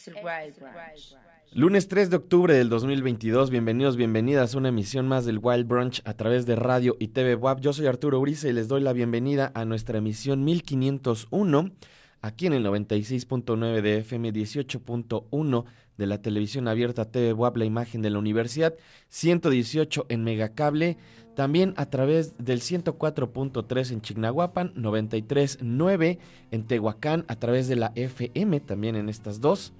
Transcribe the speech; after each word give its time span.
Es 0.00 0.08
el 0.08 0.14
Wild 0.14 0.58
Brunch. 0.58 1.14
Lunes 1.52 1.88
3 1.88 2.08
de 2.08 2.16
octubre 2.16 2.54
del 2.54 2.70
2022, 2.70 3.50
bienvenidos, 3.50 3.96
bienvenidas 3.96 4.54
a 4.54 4.58
una 4.58 4.70
emisión 4.70 5.06
más 5.06 5.26
del 5.26 5.40
Wild 5.42 5.66
Brunch 5.66 6.00
a 6.06 6.14
través 6.14 6.46
de 6.46 6.56
radio 6.56 6.96
y 6.98 7.08
TV 7.08 7.34
WAP. 7.34 7.60
Yo 7.60 7.74
soy 7.74 7.86
Arturo 7.86 8.18
Uriza 8.18 8.48
y 8.48 8.54
les 8.54 8.66
doy 8.66 8.80
la 8.80 8.94
bienvenida 8.94 9.52
a 9.54 9.66
nuestra 9.66 9.98
emisión 9.98 10.42
1501 10.44 11.72
aquí 12.22 12.46
en 12.46 12.54
el 12.54 12.64
96.9 12.64 13.82
de 13.82 13.98
FM 13.98 14.32
18.1 14.32 15.64
de 16.00 16.06
la 16.06 16.22
televisión 16.22 16.66
abierta 16.66 17.04
TV 17.04 17.34
WAP, 17.34 17.58
la 17.58 17.66
imagen 17.66 18.00
de 18.00 18.08
la 18.08 18.18
universidad, 18.18 18.74
118 19.10 20.06
en 20.08 20.24
Megacable, 20.24 20.96
también 21.36 21.74
a 21.76 21.86
través 21.86 22.36
del 22.38 22.62
104.3 22.62 23.92
en 23.92 24.00
Chignahuapan, 24.00 24.72
93.9 24.74 26.18
en 26.50 26.66
Tehuacán, 26.66 27.26
a 27.28 27.36
través 27.36 27.68
de 27.68 27.76
la 27.76 27.92
FM, 27.94 28.60
también 28.60 28.96
en 28.96 29.10
estas 29.10 29.42
dos, 29.42 29.74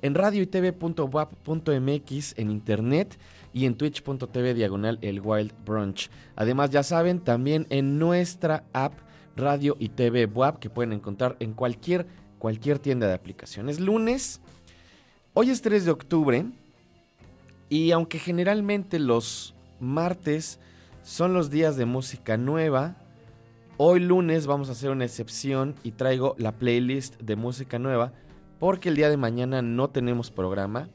en 0.00 0.14
radio 0.14 0.42
y 0.42 0.46
tv.wap.mx 0.46 2.38
en 2.38 2.50
internet 2.50 3.18
y 3.52 3.66
en 3.66 3.76
twitch.tv 3.76 4.54
diagonal 4.54 4.98
el 5.02 5.20
Wild 5.20 5.52
Brunch. 5.66 6.10
Además, 6.36 6.70
ya 6.70 6.82
saben, 6.82 7.20
también 7.20 7.66
en 7.68 7.98
nuestra 7.98 8.64
app 8.72 8.94
Radio 9.36 9.76
y 9.78 9.90
TV 9.90 10.24
WAP 10.24 10.58
que 10.58 10.70
pueden 10.70 10.94
encontrar 10.94 11.36
en 11.40 11.52
cualquier, 11.52 12.06
cualquier 12.38 12.78
tienda 12.78 13.06
de 13.06 13.12
aplicaciones. 13.12 13.78
Lunes, 13.80 14.40
hoy 15.38 15.50
es 15.50 15.60
3 15.60 15.84
de 15.84 15.90
octubre 15.90 16.46
y 17.68 17.90
aunque 17.90 18.18
generalmente 18.18 18.98
los 18.98 19.54
martes 19.80 20.58
son 21.02 21.34
los 21.34 21.50
días 21.50 21.76
de 21.76 21.84
música 21.84 22.38
nueva. 22.38 22.96
Hoy 23.76 24.00
lunes 24.00 24.46
vamos 24.46 24.70
a 24.70 24.72
hacer 24.72 24.90
una 24.90 25.04
excepción 25.04 25.74
y 25.84 25.90
traigo 25.90 26.36
la 26.38 26.52
playlist 26.52 27.20
de 27.20 27.36
música 27.36 27.78
nueva 27.78 28.14
porque 28.58 28.88
el 28.88 28.96
día 28.96 29.10
de 29.10 29.18
mañana 29.18 29.60
no 29.60 29.90
tenemos 29.90 30.30
programa 30.30 30.88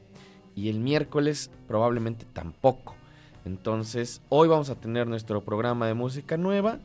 y 0.56 0.70
el 0.70 0.80
miércoles 0.80 1.52
probablemente 1.68 2.26
tampoco. 2.32 2.96
Entonces 3.44 4.22
hoy 4.28 4.48
vamos 4.48 4.70
a 4.70 4.74
tener 4.74 5.06
nuestro 5.06 5.44
programa 5.44 5.86
de 5.86 5.94
música 5.94 6.36
nueva. 6.36 6.80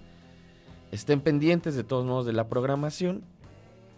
Estén 0.92 1.22
pendientes 1.22 1.74
de 1.74 1.84
todos 1.84 2.06
modos 2.06 2.28
de 2.28 2.34
la 2.34 2.50
programación 2.50 3.24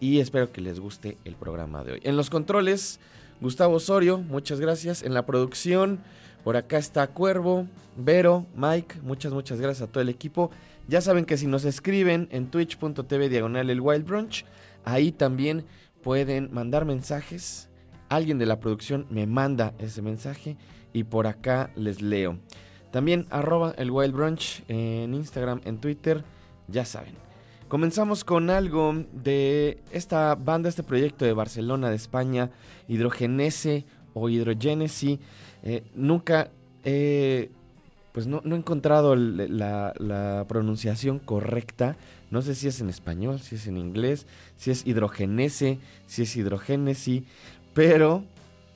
y 0.00 0.20
espero 0.20 0.50
que 0.50 0.62
les 0.62 0.80
guste 0.80 1.18
el 1.26 1.34
programa 1.34 1.84
de 1.84 1.92
hoy. 1.92 2.00
En 2.04 2.16
los 2.16 2.30
controles, 2.30 3.00
Gustavo 3.40 3.76
Osorio, 3.76 4.18
muchas 4.18 4.60
gracias. 4.60 5.02
En 5.02 5.14
la 5.14 5.24
producción, 5.24 6.00
por 6.44 6.56
acá 6.56 6.76
está 6.76 7.06
Cuervo, 7.06 7.66
Vero, 7.96 8.46
Mike, 8.54 8.96
muchas, 9.02 9.32
muchas 9.32 9.60
gracias 9.60 9.88
a 9.88 9.90
todo 9.90 10.02
el 10.02 10.10
equipo. 10.10 10.50
Ya 10.88 11.00
saben 11.00 11.24
que 11.24 11.38
si 11.38 11.46
nos 11.46 11.64
escriben 11.64 12.28
en 12.32 12.50
twitch.tv 12.50 13.28
diagonal 13.28 13.70
el 13.70 13.80
Wild 13.80 14.06
Brunch, 14.06 14.44
ahí 14.84 15.10
también 15.10 15.64
pueden 16.02 16.52
mandar 16.52 16.84
mensajes. 16.84 17.68
Alguien 18.10 18.38
de 18.38 18.46
la 18.46 18.60
producción 18.60 19.06
me 19.08 19.26
manda 19.26 19.72
ese 19.78 20.02
mensaje 20.02 20.56
y 20.92 21.04
por 21.04 21.26
acá 21.26 21.70
les 21.76 22.02
leo. 22.02 22.38
También 22.90 23.26
arroba 23.30 23.72
el 23.78 23.90
Wild 23.90 24.14
Brunch 24.14 24.64
en 24.68 25.14
Instagram, 25.14 25.60
en 25.64 25.78
Twitter, 25.78 26.24
ya 26.68 26.84
saben. 26.84 27.29
Comenzamos 27.70 28.24
con 28.24 28.50
algo 28.50 29.04
de 29.12 29.78
esta 29.92 30.34
banda, 30.34 30.68
este 30.68 30.82
proyecto 30.82 31.24
de 31.24 31.32
Barcelona, 31.32 31.88
de 31.88 31.94
España, 31.94 32.50
Hidrogenese 32.88 33.84
o 34.12 34.28
Hidrogenesi. 34.28 35.20
Eh, 35.62 35.84
nunca 35.94 36.50
he, 36.82 37.52
pues 38.10 38.26
no, 38.26 38.42
he 38.44 38.56
encontrado 38.56 39.14
la, 39.14 40.44
pronunciación 40.48 41.20
correcta. 41.20 41.96
No 42.32 42.42
sé 42.42 42.56
si 42.56 42.66
es 42.66 42.80
en 42.80 42.88
español, 42.88 43.38
si 43.38 43.54
es 43.54 43.68
en 43.68 43.78
inglés, 43.78 44.26
si 44.56 44.72
es 44.72 44.84
hidrogenese, 44.84 45.78
si 46.06 46.22
es 46.22 46.34
hidrogénesi. 46.34 47.24
Pero 47.72 48.24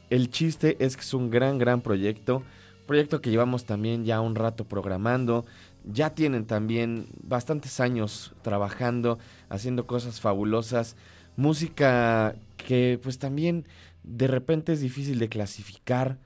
el 0.08 0.30
chiste 0.30 0.76
es 0.78 0.94
que 0.94 1.02
es 1.02 1.14
un 1.14 1.30
gran, 1.30 1.58
gran 1.58 1.80
proyecto. 1.80 2.44
Proyecto 2.86 3.20
que 3.20 3.30
llevamos 3.30 3.64
también 3.64 4.04
ya 4.04 4.20
un 4.20 4.36
rato 4.36 4.62
programando. 4.62 5.44
Ya 5.84 6.14
tienen 6.14 6.46
también 6.46 7.06
bastantes 7.22 7.80
años 7.80 8.34
trabajando, 8.42 9.18
haciendo 9.48 9.86
cosas 9.86 10.20
fabulosas. 10.20 10.96
Música 11.36 12.34
que 12.56 12.98
pues 13.02 13.18
también 13.18 13.66
de 14.02 14.26
repente 14.26 14.72
es 14.72 14.80
difícil 14.80 15.18
de 15.18 15.28
clasificar 15.28 16.18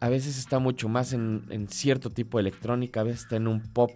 a 0.00 0.08
veces 0.08 0.38
está 0.38 0.58
mucho 0.58 0.88
más 0.88 1.12
en, 1.12 1.66
cierto 1.70 2.10
tipo 2.10 2.38
de 2.38 2.42
electrónica, 2.42 3.00
a 3.00 3.04
veces 3.04 3.22
está 3.22 3.36
en 3.36 3.48
un 3.48 3.60
pop 3.60 3.90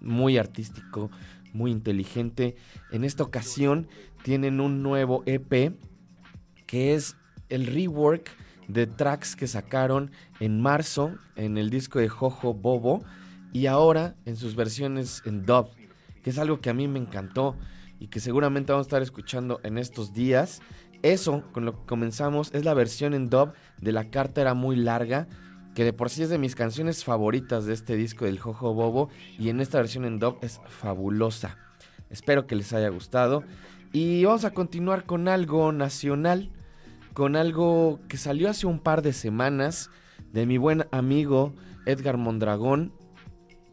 muy 0.00 0.38
artístico, 0.38 1.10
muy 1.52 1.72
inteligente. 1.72 2.56
En 2.92 3.04
esta 3.04 3.24
ocasión 3.24 3.88
tienen 4.22 4.60
un 4.60 4.82
nuevo 4.82 5.22
EP 5.26 5.74
que 6.66 6.94
es 6.94 7.16
el 7.48 7.66
rework 7.66 8.30
de 8.68 8.86
tracks 8.86 9.34
que 9.34 9.48
sacaron 9.48 10.12
en 10.38 10.60
marzo 10.60 11.16
en 11.34 11.58
el 11.58 11.70
disco 11.70 11.98
de 11.98 12.08
Jojo 12.08 12.54
Bobo 12.54 13.02
y 13.52 13.66
ahora 13.66 14.14
en 14.24 14.36
sus 14.36 14.54
versiones 14.56 15.22
en 15.24 15.44
dub, 15.44 15.68
que 16.22 16.30
es 16.30 16.38
algo 16.38 16.60
que 16.60 16.70
a 16.70 16.74
mí 16.74 16.88
me 16.88 16.98
encantó 16.98 17.56
y 17.98 18.08
que 18.08 18.20
seguramente 18.20 18.72
vamos 18.72 18.86
a 18.86 18.88
estar 18.88 19.02
escuchando 19.02 19.60
en 19.62 19.78
estos 19.78 20.12
días. 20.12 20.62
Eso, 21.02 21.44
con 21.52 21.64
lo 21.64 21.72
que 21.78 21.86
comenzamos, 21.86 22.50
es 22.54 22.64
la 22.64 22.74
versión 22.74 23.14
en 23.14 23.30
dub 23.30 23.52
de 23.80 23.92
La 23.92 24.10
Carta 24.10 24.40
era 24.40 24.54
muy 24.54 24.76
larga, 24.76 25.28
que 25.74 25.84
de 25.84 25.92
por 25.92 26.10
sí 26.10 26.22
es 26.22 26.28
de 26.28 26.38
mis 26.38 26.54
canciones 26.54 27.04
favoritas 27.04 27.64
de 27.64 27.74
este 27.74 27.96
disco 27.96 28.24
del 28.24 28.38
Jojo 28.38 28.74
Bobo, 28.74 29.08
y 29.38 29.48
en 29.48 29.60
esta 29.60 29.78
versión 29.78 30.04
en 30.04 30.18
dub 30.18 30.38
es 30.42 30.60
fabulosa. 30.68 31.56
Espero 32.10 32.46
que 32.46 32.56
les 32.56 32.72
haya 32.72 32.88
gustado. 32.88 33.44
Y 33.92 34.24
vamos 34.24 34.44
a 34.44 34.52
continuar 34.52 35.04
con 35.04 35.26
algo 35.28 35.72
nacional, 35.72 36.50
con 37.12 37.34
algo 37.36 38.00
que 38.08 38.16
salió 38.16 38.48
hace 38.50 38.66
un 38.66 38.78
par 38.78 39.02
de 39.02 39.12
semanas 39.12 39.90
de 40.32 40.46
mi 40.46 40.58
buen 40.58 40.86
amigo 40.92 41.54
Edgar 41.86 42.16
Mondragón, 42.16 42.92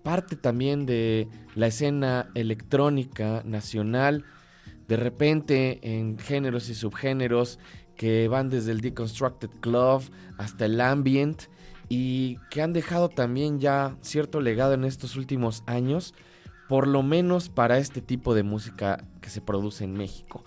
parte 0.07 0.37
también 0.37 0.85
de 0.85 1.27
la 1.53 1.67
escena 1.67 2.31
electrónica 2.33 3.41
nacional 3.43 4.23
de 4.87 4.95
repente 4.95 5.79
en 5.81 6.17
géneros 6.17 6.69
y 6.69 6.75
subgéneros 6.75 7.59
que 7.97 8.29
van 8.29 8.49
desde 8.49 8.71
el 8.71 8.79
Deconstructed 8.79 9.49
Club 9.59 10.03
hasta 10.37 10.63
el 10.63 10.79
Ambient 10.79 11.41
y 11.89 12.37
que 12.49 12.61
han 12.61 12.71
dejado 12.71 13.09
también 13.09 13.59
ya 13.59 13.97
cierto 13.99 14.39
legado 14.39 14.75
en 14.75 14.85
estos 14.85 15.17
últimos 15.17 15.61
años, 15.65 16.13
por 16.69 16.87
lo 16.87 17.03
menos 17.03 17.49
para 17.49 17.77
este 17.77 17.99
tipo 17.99 18.33
de 18.33 18.43
música 18.43 19.03
que 19.19 19.29
se 19.29 19.41
produce 19.41 19.83
en 19.83 19.91
México. 19.91 20.45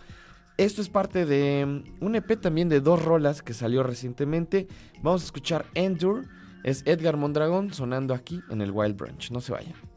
Esto 0.57 0.81
es 0.81 0.89
parte 0.89 1.27
de 1.27 1.85
un 2.01 2.15
EP 2.15 2.41
también 2.41 2.71
de 2.71 2.81
dos 2.81 3.05
rolas 3.05 3.43
que 3.43 3.53
salió 3.53 3.83
recientemente. 3.83 4.69
Vamos 5.03 5.21
a 5.21 5.27
escuchar 5.27 5.67
Endure, 5.75 6.27
es 6.65 6.83
Edgar 6.87 7.17
Mondragón 7.17 7.73
sonando 7.73 8.15
aquí 8.15 8.43
en 8.51 8.61
el 8.61 8.71
Wild 8.71 8.97
Branch. 8.97 9.31
No 9.31 9.41
se 9.41 9.53
vayan. 9.53 9.90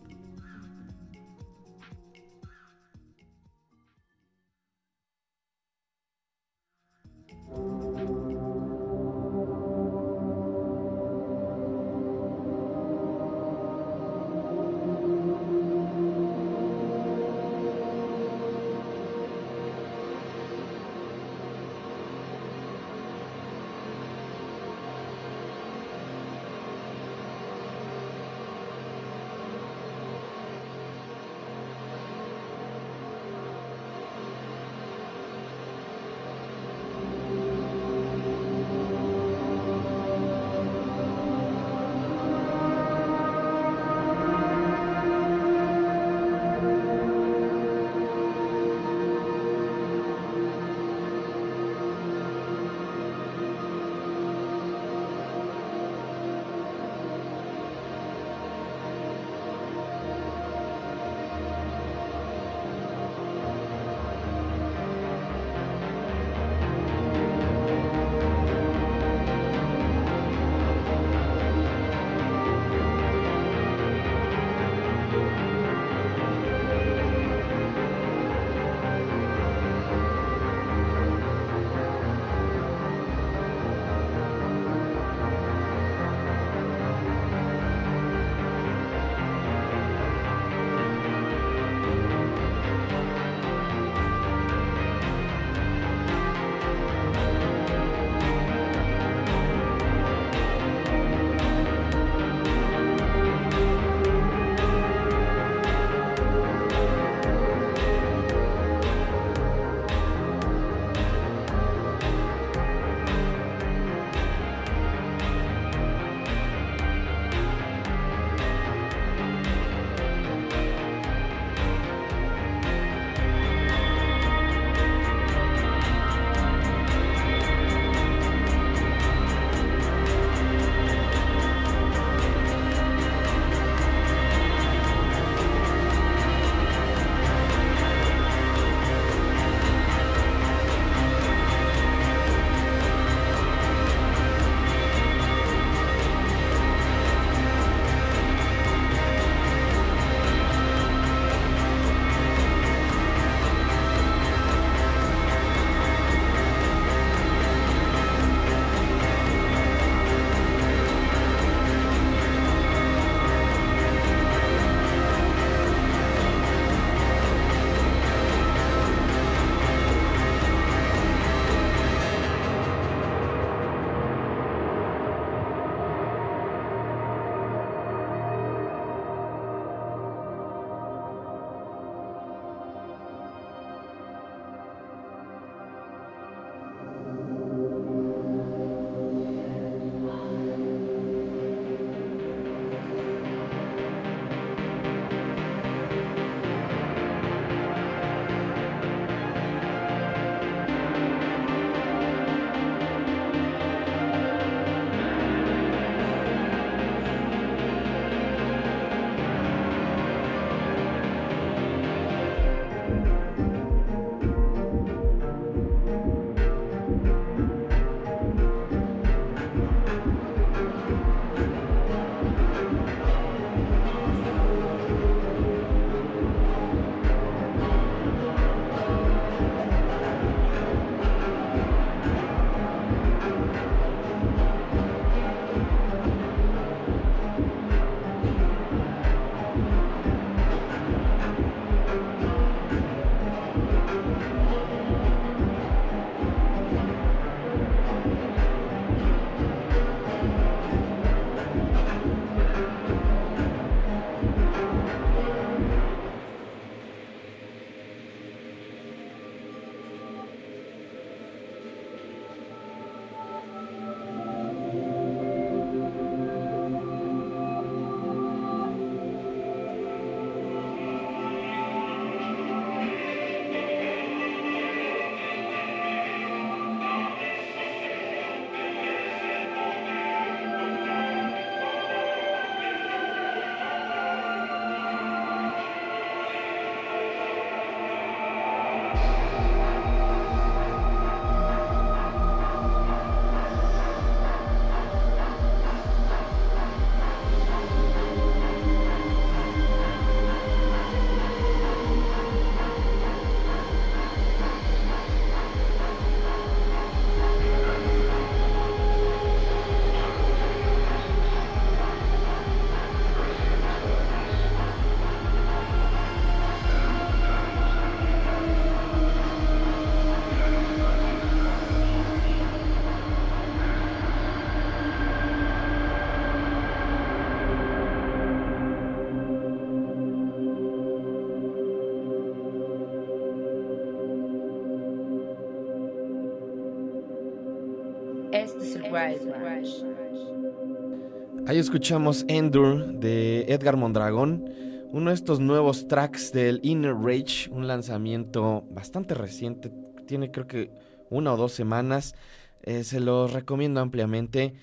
Ahí 341.54 341.60
escuchamos 341.60 342.26
Endure 342.30 342.84
de 342.94 343.42
Edgar 343.48 343.78
Mondragón, 343.78 344.50
uno 344.92 345.12
de 345.12 345.16
estos 345.16 345.40
nuevos 345.40 345.88
tracks 345.88 346.32
del 346.32 346.60
Inner 346.64 346.96
Rage, 346.96 347.48
un 347.52 347.68
lanzamiento 347.68 348.64
bastante 348.72 349.14
reciente, 349.14 349.72
tiene 350.08 350.32
creo 350.32 350.48
que 350.48 350.72
una 351.12 351.32
o 351.32 351.38
dos 351.38 351.52
semanas, 351.52 352.16
eh, 352.64 352.84
se 352.84 353.00
los 353.00 353.34
recomiendo 353.34 353.82
ampliamente. 353.82 354.56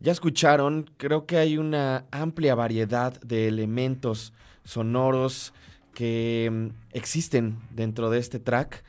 Ya 0.00 0.10
escucharon, 0.10 0.90
creo 0.96 1.26
que 1.26 1.36
hay 1.36 1.58
una 1.58 2.06
amplia 2.10 2.54
variedad 2.54 3.20
de 3.20 3.46
elementos 3.46 4.32
sonoros 4.64 5.52
que 5.92 6.48
mm, 6.50 6.96
existen 6.96 7.58
dentro 7.72 8.08
de 8.08 8.20
este 8.20 8.38
track 8.40 8.84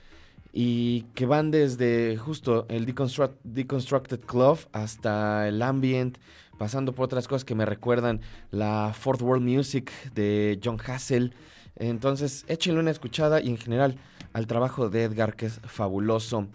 y 0.53 1.01
que 1.13 1.25
van 1.25 1.51
desde 1.51 2.15
justo 2.15 2.67
el 2.69 2.85
Deconstructed 2.85 4.21
Club 4.21 4.59
hasta 4.71 5.49
el 5.49 5.61
ambient, 5.61 6.19
pasando 6.57 6.93
por 6.93 7.05
otras 7.05 7.27
cosas 7.27 7.45
que 7.45 7.55
me 7.55 7.65
recuerdan 7.65 8.21
la 8.51 8.93
Fourth 8.97 9.21
World 9.21 9.45
Music 9.45 9.91
de 10.13 10.59
John 10.63 10.77
Hassel. 10.85 11.33
Entonces, 11.75 12.45
échenle 12.47 12.79
una 12.79 12.91
escuchada 12.91 13.41
y 13.41 13.49
en 13.49 13.57
general 13.57 13.97
al 14.33 14.47
trabajo 14.47 14.89
de 14.89 15.03
Edgar, 15.03 15.35
que 15.35 15.47
es 15.47 15.59
fabuloso. 15.63 16.47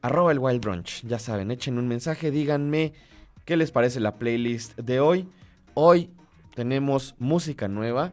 Arroba 0.00 0.32
el 0.32 0.38
Wild 0.38 0.60
Brunch, 0.60 1.02
ya 1.06 1.18
saben, 1.18 1.50
echen 1.50 1.78
un 1.78 1.88
mensaje, 1.88 2.30
díganme 2.30 2.92
qué 3.44 3.56
les 3.56 3.70
parece 3.70 4.00
la 4.00 4.16
playlist 4.16 4.76
de 4.78 5.00
hoy. 5.00 5.28
Hoy 5.74 6.10
tenemos 6.54 7.14
música 7.18 7.68
nueva. 7.68 8.12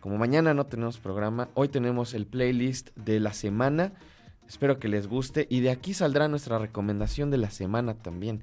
Como 0.00 0.16
mañana 0.16 0.54
no 0.54 0.66
tenemos 0.66 0.98
programa, 0.98 1.48
hoy 1.54 1.68
tenemos 1.68 2.14
el 2.14 2.26
playlist 2.26 2.90
de 2.96 3.20
la 3.20 3.32
semana. 3.32 3.92
Espero 4.46 4.78
que 4.78 4.88
les 4.88 5.06
guste 5.06 5.46
y 5.50 5.60
de 5.60 5.70
aquí 5.70 5.92
saldrá 5.92 6.28
nuestra 6.28 6.58
recomendación 6.58 7.30
de 7.30 7.38
la 7.38 7.50
semana 7.50 7.94
también. 7.94 8.42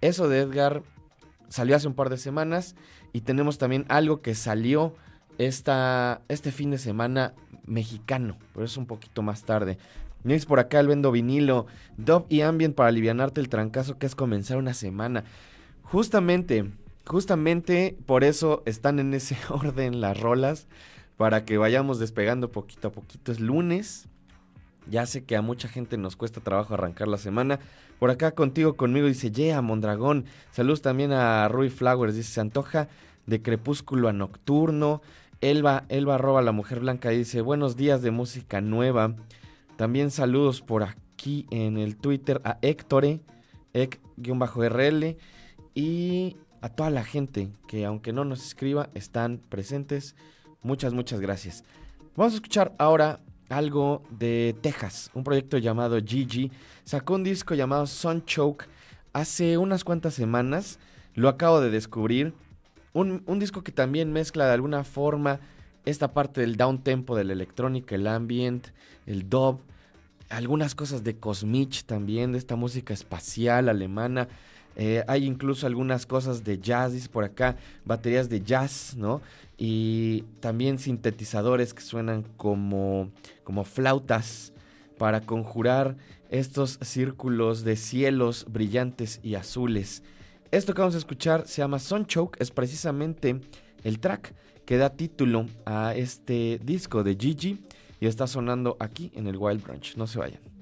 Eso 0.00 0.28
de 0.28 0.40
Edgar 0.40 0.82
salió 1.48 1.76
hace 1.76 1.88
un 1.88 1.94
par 1.94 2.10
de 2.10 2.18
semanas 2.18 2.76
y 3.12 3.22
tenemos 3.22 3.58
también 3.58 3.84
algo 3.88 4.20
que 4.22 4.34
salió 4.34 4.94
esta, 5.38 6.22
este 6.28 6.52
fin 6.52 6.70
de 6.70 6.78
semana 6.78 7.34
mexicano, 7.66 8.36
pero 8.52 8.64
es 8.64 8.76
un 8.76 8.86
poquito 8.86 9.22
más 9.22 9.44
tarde. 9.44 9.78
Nils 10.22 10.46
por 10.46 10.58
acá 10.58 10.80
el 10.80 10.88
vendo 10.88 11.12
vinilo, 11.12 11.66
Dove 11.96 12.26
y 12.28 12.40
Ambient 12.40 12.74
para 12.74 12.88
alivianarte 12.88 13.40
el 13.40 13.48
trancazo 13.48 13.98
que 13.98 14.06
es 14.06 14.14
comenzar 14.14 14.56
una 14.56 14.74
semana. 14.74 15.24
Justamente, 15.82 16.70
justamente 17.06 17.96
por 18.06 18.24
eso 18.24 18.62
están 18.64 18.98
en 18.98 19.12
ese 19.14 19.36
orden 19.50 20.00
las 20.00 20.18
rolas, 20.18 20.66
para 21.16 21.44
que 21.44 21.58
vayamos 21.58 21.98
despegando 21.98 22.50
poquito 22.50 22.88
a 22.88 22.92
poquito. 22.92 23.32
Es 23.32 23.40
lunes, 23.40 24.08
ya 24.88 25.06
sé 25.06 25.24
que 25.24 25.36
a 25.36 25.42
mucha 25.42 25.68
gente 25.68 25.96
nos 25.96 26.16
cuesta 26.16 26.40
trabajo 26.40 26.74
arrancar 26.74 27.08
la 27.08 27.18
semana. 27.18 27.58
Por 27.98 28.10
acá 28.10 28.32
contigo, 28.32 28.76
conmigo, 28.76 29.06
dice 29.06 29.30
Yeah, 29.30 29.62
Mondragón. 29.62 30.26
Saludos 30.50 30.82
también 30.82 31.12
a 31.12 31.48
Rui 31.48 31.70
Flowers, 31.70 32.14
dice, 32.14 32.32
se 32.32 32.40
antoja 32.40 32.88
de 33.26 33.42
crepúsculo 33.42 34.08
a 34.08 34.12
nocturno. 34.12 35.00
Elba, 35.40 35.84
Elba 35.88 36.18
roba 36.18 36.42
la 36.42 36.52
mujer 36.52 36.80
blanca, 36.80 37.10
dice, 37.10 37.40
buenos 37.40 37.76
días 37.76 38.02
de 38.02 38.10
música 38.10 38.60
nueva. 38.60 39.14
También 39.76 40.10
saludos 40.10 40.60
por 40.60 40.82
aquí 40.82 41.46
en 41.50 41.78
el 41.78 41.96
Twitter 41.96 42.40
a 42.44 42.58
Héctore, 42.62 43.20
Ec-RL, 43.72 45.16
y 45.74 46.36
a 46.60 46.68
toda 46.68 46.90
la 46.90 47.04
gente 47.04 47.50
que 47.66 47.84
aunque 47.84 48.12
no 48.12 48.24
nos 48.24 48.44
escriba, 48.46 48.88
están 48.94 49.40
presentes. 49.48 50.14
Muchas, 50.62 50.94
muchas 50.94 51.20
gracias. 51.20 51.64
Vamos 52.16 52.32
a 52.32 52.36
escuchar 52.36 52.74
ahora 52.78 53.20
algo 53.48 54.02
de 54.10 54.56
Texas, 54.60 55.10
un 55.14 55.24
proyecto 55.24 55.58
llamado 55.58 55.98
Gigi. 56.04 56.50
Sacó 56.84 57.14
un 57.14 57.24
disco 57.24 57.54
llamado 57.54 57.86
Sun 57.86 58.24
Choke 58.24 58.66
hace 59.12 59.58
unas 59.58 59.84
cuantas 59.84 60.14
semanas. 60.14 60.78
Lo 61.14 61.28
acabo 61.28 61.60
de 61.60 61.70
descubrir. 61.70 62.34
Un, 62.92 63.22
un, 63.26 63.38
disco 63.38 63.64
que 63.64 63.72
también 63.72 64.12
mezcla 64.12 64.46
de 64.46 64.52
alguna 64.52 64.84
forma 64.84 65.40
esta 65.84 66.12
parte 66.12 66.40
del 66.40 66.56
down 66.56 66.82
tempo 66.82 67.16
de 67.16 67.24
la 67.24 67.32
electrónica, 67.32 67.96
el 67.96 68.06
ambient, 68.06 68.68
el 69.06 69.28
dub, 69.28 69.60
algunas 70.28 70.74
cosas 70.74 71.02
de 71.02 71.16
Cosmich 71.16 71.84
también, 71.84 72.32
de 72.32 72.38
esta 72.38 72.56
música 72.56 72.94
espacial 72.94 73.68
alemana. 73.68 74.28
Eh, 74.76 75.04
hay 75.06 75.24
incluso 75.24 75.66
algunas 75.66 76.06
cosas 76.06 76.44
de 76.44 76.58
jazz, 76.58 77.08
por 77.08 77.24
acá, 77.24 77.56
baterías 77.84 78.28
de 78.28 78.40
jazz, 78.40 78.94
¿no? 78.96 79.20
Y 79.56 80.22
también 80.40 80.78
sintetizadores 80.78 81.74
que 81.74 81.82
suenan 81.82 82.24
como, 82.36 83.10
como 83.44 83.64
flautas 83.64 84.52
para 84.98 85.20
conjurar 85.20 85.96
estos 86.30 86.78
círculos 86.82 87.62
de 87.62 87.76
cielos 87.76 88.46
brillantes 88.48 89.20
y 89.22 89.36
azules. 89.36 90.02
Esto 90.50 90.74
que 90.74 90.80
vamos 90.80 90.94
a 90.94 90.98
escuchar 90.98 91.46
se 91.46 91.62
llama 91.62 91.78
Sunchoke, 91.78 92.40
es 92.40 92.50
precisamente 92.50 93.40
el 93.84 94.00
track 94.00 94.34
que 94.64 94.76
da 94.76 94.90
título 94.90 95.46
a 95.66 95.94
este 95.94 96.60
disco 96.64 97.04
de 97.04 97.16
Gigi 97.16 97.60
y 98.00 98.06
está 98.06 98.26
sonando 98.26 98.76
aquí 98.80 99.12
en 99.14 99.26
el 99.26 99.36
Wild 99.36 99.62
Branch. 99.62 99.96
No 99.96 100.06
se 100.06 100.18
vayan. 100.18 100.53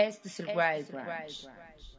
Este 0.00 0.28
es 0.28 0.40
el 0.40 0.46
Wild 0.46 0.90
Branch. 0.90 1.48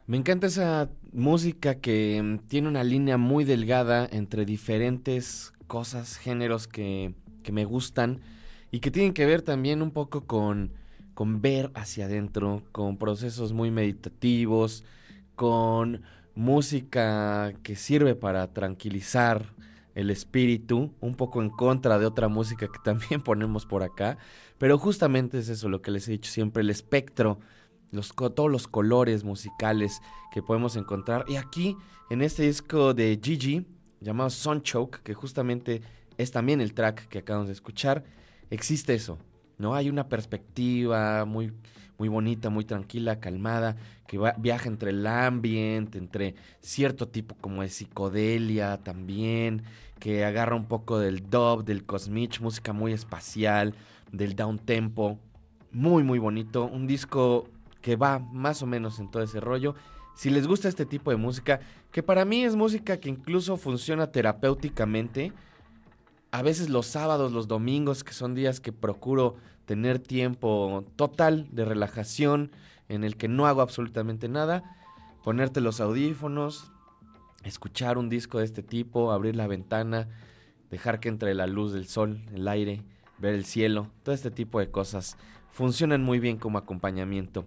Me 0.08 0.16
encanta 0.16 0.48
esa 0.48 0.90
música 1.12 1.76
que 1.76 2.20
mm, 2.20 2.48
tiene 2.48 2.68
una 2.68 2.82
línea 2.82 3.16
muy 3.16 3.44
delgada 3.44 4.08
entre 4.10 4.44
diferentes 4.44 5.52
cosas, 5.68 6.16
géneros 6.16 6.66
que, 6.66 7.14
que 7.44 7.52
me 7.52 7.64
gustan 7.64 8.20
y 8.72 8.80
que 8.80 8.90
tienen 8.90 9.14
que 9.14 9.24
ver 9.24 9.42
también 9.42 9.82
un 9.82 9.92
poco 9.92 10.26
con, 10.26 10.72
con 11.14 11.40
ver 11.40 11.70
hacia 11.74 12.06
adentro, 12.06 12.64
con 12.72 12.98
procesos 12.98 13.52
muy 13.52 13.70
meditativos, 13.70 14.84
con 15.36 16.02
música 16.34 17.52
que 17.62 17.76
sirve 17.76 18.16
para 18.16 18.52
tranquilizar 18.52 19.54
el 19.94 20.10
espíritu, 20.10 20.92
un 21.00 21.14
poco 21.14 21.40
en 21.40 21.50
contra 21.50 21.98
de 22.00 22.06
otra 22.06 22.26
música 22.26 22.66
que 22.66 22.78
también 22.84 23.22
ponemos 23.22 23.64
por 23.64 23.84
acá, 23.84 24.18
pero 24.58 24.76
justamente 24.78 25.38
es 25.38 25.48
eso 25.48 25.68
lo 25.68 25.82
que 25.82 25.92
les 25.92 26.08
he 26.08 26.12
dicho 26.12 26.30
siempre, 26.30 26.62
el 26.62 26.70
espectro, 26.70 27.38
los, 27.92 28.12
todos 28.14 28.50
los 28.50 28.66
colores 28.66 29.22
musicales 29.22 30.02
que 30.32 30.42
podemos 30.42 30.74
encontrar. 30.74 31.24
Y 31.28 31.36
aquí, 31.36 31.76
en 32.10 32.22
este 32.22 32.42
disco 32.42 32.94
de 32.94 33.20
Gigi, 33.22 33.64
llamado 34.00 34.30
Sunchoke, 34.30 35.00
que 35.04 35.14
justamente 35.14 35.82
es 36.18 36.32
también 36.32 36.60
el 36.60 36.74
track 36.74 37.06
que 37.08 37.18
acabamos 37.18 37.46
de 37.48 37.52
escuchar, 37.52 38.04
existe 38.50 38.94
eso, 38.94 39.18
¿no? 39.58 39.74
Hay 39.74 39.88
una 39.88 40.08
perspectiva 40.08 41.24
muy, 41.24 41.52
muy 41.98 42.08
bonita, 42.08 42.50
muy 42.50 42.64
tranquila, 42.64 43.20
calmada, 43.20 43.76
que 44.06 44.18
viaja 44.38 44.68
entre 44.68 44.90
el 44.90 45.06
ambiente, 45.06 45.98
entre 45.98 46.34
cierto 46.60 47.08
tipo 47.08 47.34
como 47.40 47.62
de 47.62 47.68
psicodelia 47.68 48.78
también, 48.78 49.62
que 49.98 50.24
agarra 50.24 50.56
un 50.56 50.66
poco 50.66 50.98
del 50.98 51.30
dub, 51.30 51.64
del 51.64 51.84
cosmich, 51.84 52.40
música 52.40 52.72
muy 52.72 52.92
espacial, 52.92 53.74
del 54.10 54.34
down 54.34 54.58
tempo, 54.58 55.18
muy 55.70 56.02
muy 56.02 56.18
bonito, 56.18 56.64
un 56.64 56.86
disco 56.86 57.48
que 57.82 57.96
va 57.96 58.18
más 58.18 58.62
o 58.62 58.66
menos 58.66 58.98
en 58.98 59.10
todo 59.10 59.22
ese 59.22 59.40
rollo. 59.40 59.74
Si 60.14 60.30
les 60.30 60.46
gusta 60.46 60.68
este 60.68 60.86
tipo 60.86 61.10
de 61.10 61.16
música, 61.16 61.60
que 61.90 62.02
para 62.02 62.24
mí 62.24 62.44
es 62.44 62.56
música 62.56 62.98
que 62.98 63.08
incluso 63.08 63.56
funciona 63.56 64.12
terapéuticamente, 64.12 65.32
a 66.30 66.42
veces 66.42 66.70
los 66.70 66.86
sábados, 66.86 67.32
los 67.32 67.48
domingos, 67.48 68.04
que 68.04 68.14
son 68.14 68.34
días 68.34 68.60
que 68.60 68.72
procuro 68.72 69.36
tener 69.66 69.98
tiempo 69.98 70.84
total 70.96 71.48
de 71.52 71.64
relajación, 71.64 72.50
en 72.88 73.04
el 73.04 73.16
que 73.16 73.28
no 73.28 73.46
hago 73.46 73.60
absolutamente 73.60 74.28
nada, 74.28 74.76
ponerte 75.22 75.60
los 75.60 75.80
audífonos, 75.80 76.70
escuchar 77.44 77.98
un 77.98 78.08
disco 78.08 78.38
de 78.38 78.44
este 78.44 78.62
tipo, 78.62 79.12
abrir 79.12 79.36
la 79.36 79.46
ventana, 79.46 80.08
dejar 80.70 81.00
que 81.00 81.08
entre 81.08 81.34
la 81.34 81.46
luz 81.46 81.72
del 81.72 81.86
sol, 81.86 82.22
el 82.34 82.48
aire, 82.48 82.82
ver 83.18 83.34
el 83.34 83.44
cielo, 83.44 83.90
todo 84.02 84.14
este 84.14 84.30
tipo 84.30 84.58
de 84.58 84.70
cosas 84.70 85.16
funcionan 85.52 86.02
muy 86.02 86.18
bien 86.18 86.38
como 86.38 86.58
acompañamiento. 86.58 87.46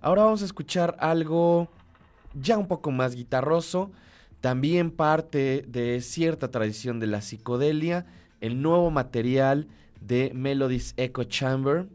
Ahora 0.00 0.24
vamos 0.24 0.42
a 0.42 0.44
escuchar 0.44 0.96
algo 1.00 1.68
ya 2.34 2.58
un 2.58 2.68
poco 2.68 2.92
más 2.92 3.14
guitarroso, 3.16 3.90
también 4.40 4.90
parte 4.90 5.64
de 5.66 6.00
cierta 6.00 6.50
tradición 6.50 7.00
de 7.00 7.08
la 7.08 7.22
psicodelia, 7.22 8.06
el 8.40 8.62
nuevo 8.62 8.90
material 8.90 9.66
de 10.00 10.30
Melody's 10.34 10.94
Echo 10.96 11.24
Chamber. 11.24 11.88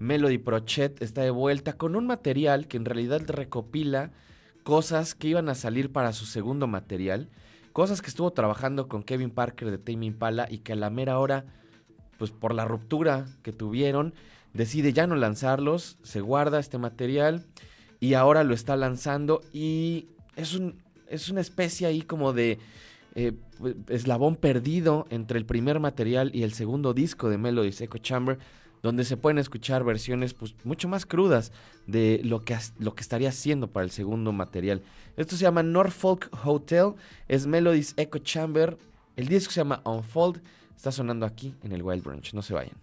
Melody 0.00 0.38
Prochet 0.38 1.00
está 1.02 1.22
de 1.22 1.30
vuelta 1.30 1.72
con 1.74 1.96
un 1.96 2.06
material 2.06 2.68
que 2.68 2.76
en 2.76 2.84
realidad 2.84 3.22
recopila 3.26 4.12
cosas 4.62 5.14
que 5.14 5.28
iban 5.28 5.48
a 5.48 5.54
salir 5.54 5.92
para 5.92 6.12
su 6.12 6.26
segundo 6.26 6.66
material, 6.66 7.30
cosas 7.72 8.02
que 8.02 8.08
estuvo 8.08 8.32
trabajando 8.32 8.88
con 8.88 9.02
Kevin 9.02 9.30
Parker 9.30 9.70
de 9.70 9.78
Tame 9.78 10.06
Impala 10.06 10.46
y 10.50 10.58
que 10.58 10.74
a 10.74 10.76
la 10.76 10.90
mera 10.90 11.18
hora, 11.18 11.46
pues 12.18 12.30
por 12.30 12.52
la 12.52 12.64
ruptura 12.64 13.26
que 13.42 13.52
tuvieron, 13.52 14.14
decide 14.54 14.92
ya 14.92 15.06
no 15.06 15.16
lanzarlos, 15.16 15.98
se 16.02 16.20
guarda 16.20 16.58
este 16.58 16.78
material 16.78 17.46
y 18.00 18.14
ahora 18.14 18.44
lo 18.44 18.54
está 18.54 18.76
lanzando 18.76 19.40
y 19.52 20.08
es, 20.36 20.54
un, 20.54 20.82
es 21.08 21.28
una 21.28 21.40
especie 21.40 21.86
ahí 21.86 22.02
como 22.02 22.32
de 22.32 22.58
eh, 23.14 23.32
eslabón 23.88 24.36
perdido 24.36 25.06
entre 25.10 25.38
el 25.38 25.46
primer 25.46 25.80
material 25.80 26.30
y 26.34 26.42
el 26.42 26.52
segundo 26.52 26.94
disco 26.94 27.28
de 27.28 27.38
Melody 27.38 27.68
Echo 27.68 27.98
Chamber, 27.98 28.38
donde 28.82 29.04
se 29.04 29.16
pueden 29.16 29.38
escuchar 29.38 29.82
versiones 29.82 30.34
pues, 30.34 30.54
mucho 30.64 30.88
más 30.88 31.04
crudas 31.04 31.52
de 31.86 32.20
lo 32.24 32.44
que, 32.44 32.56
lo 32.78 32.94
que 32.94 33.00
estaría 33.00 33.30
haciendo 33.30 33.68
para 33.68 33.84
el 33.84 33.90
segundo 33.90 34.32
material. 34.32 34.82
Esto 35.16 35.36
se 35.36 35.42
llama 35.42 35.64
Norfolk 35.64 36.30
Hotel, 36.44 36.92
es 37.26 37.46
Melody's 37.46 37.94
Echo 37.96 38.18
Chamber, 38.18 38.78
el 39.16 39.26
disco 39.26 39.52
se 39.52 39.60
llama 39.60 39.82
Unfold, 39.84 40.40
está 40.76 40.92
sonando 40.92 41.26
aquí 41.26 41.54
en 41.64 41.72
el 41.72 41.82
Wild 41.82 42.04
Branch, 42.04 42.34
no 42.34 42.42
se 42.42 42.54
vayan. 42.54 42.76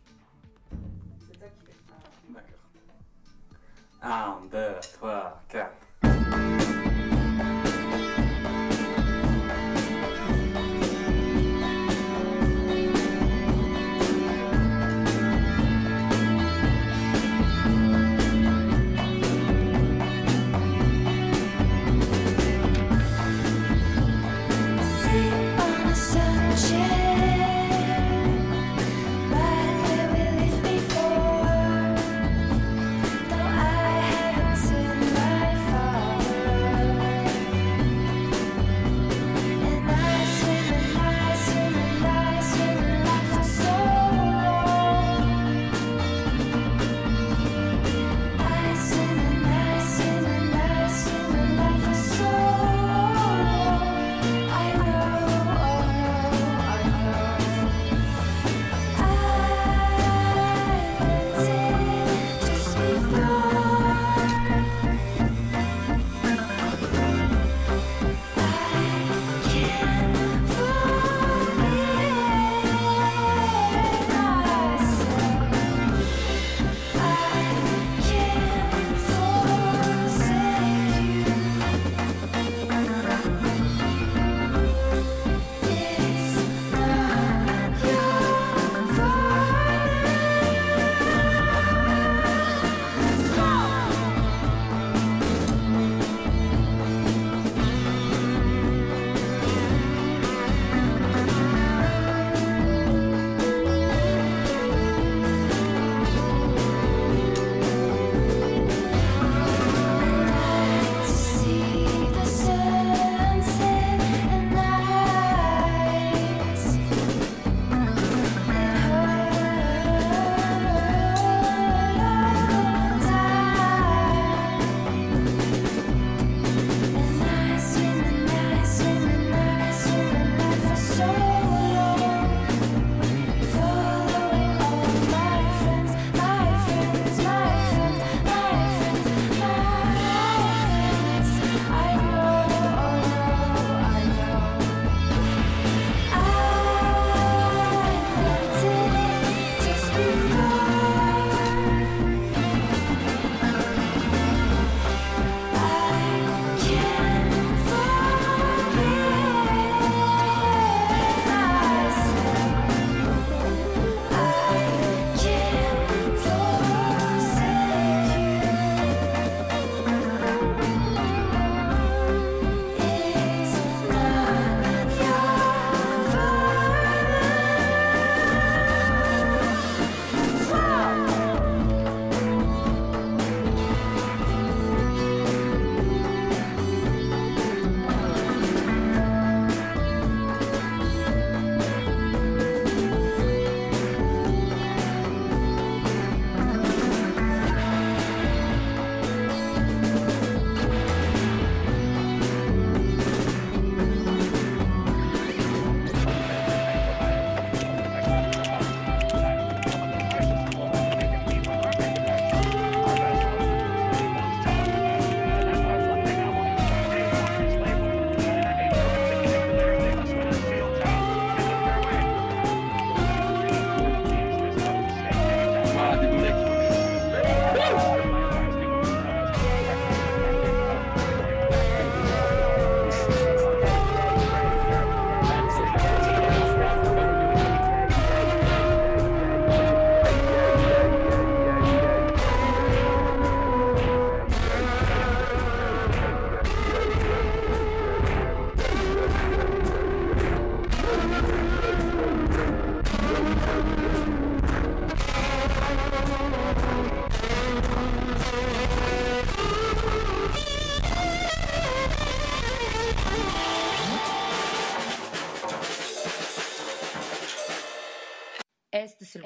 Un, 4.08 4.38
deux, 4.52 4.76
trois, 4.94 5.42
quatre. 5.50 6.75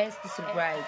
Este 0.00 0.28
es 0.28 0.38
Wild 0.38 0.86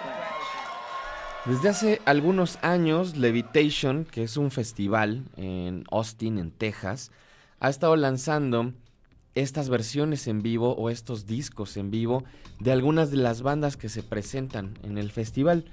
Desde 1.45 1.69
hace 1.69 2.01
algunos 2.07 2.59
años, 2.63 3.15
Levitation, 3.15 4.07
que 4.07 4.23
es 4.23 4.39
un 4.39 4.51
festival 4.51 5.25
en 5.37 5.85
Austin, 5.91 6.39
en 6.39 6.51
Texas, 6.51 7.11
ha 7.61 7.69
estado 7.69 7.95
lanzando 7.97 8.73
estas 9.35 9.69
versiones 9.69 10.29
en 10.29 10.41
vivo 10.41 10.75
o 10.77 10.89
estos 10.89 11.27
discos 11.27 11.77
en 11.77 11.91
vivo 11.91 12.25
de 12.59 12.73
algunas 12.73 13.11
de 13.11 13.19
las 13.19 13.43
bandas 13.43 13.77
que 13.77 13.91
se 13.91 14.03
presentan 14.03 14.79
en 14.83 14.97
el 14.97 15.11
festival. 15.11 15.67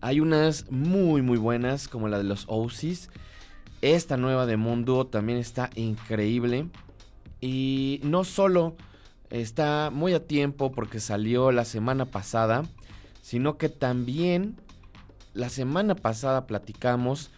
Hay 0.00 0.18
unas 0.18 0.68
muy 0.72 1.22
muy 1.22 1.38
buenas 1.38 1.86
como 1.86 2.08
la 2.08 2.18
de 2.18 2.24
los 2.24 2.46
Oasis. 2.48 3.08
Esta 3.82 4.16
nueva 4.16 4.46
de 4.46 4.56
Mundo 4.56 5.06
también 5.06 5.38
está 5.38 5.70
increíble. 5.76 6.66
Y 7.40 8.00
no 8.02 8.24
solo 8.24 8.74
está 9.30 9.90
muy 9.92 10.12
a 10.12 10.26
tiempo 10.26 10.72
porque 10.72 10.98
salió 10.98 11.52
la 11.52 11.64
semana 11.64 12.06
pasada, 12.06 12.64
sino 13.22 13.56
que 13.58 13.68
también 13.68 14.56
la 15.34 15.48
semana 15.48 15.94
pasada 15.94 16.46
platicamos 16.46 17.30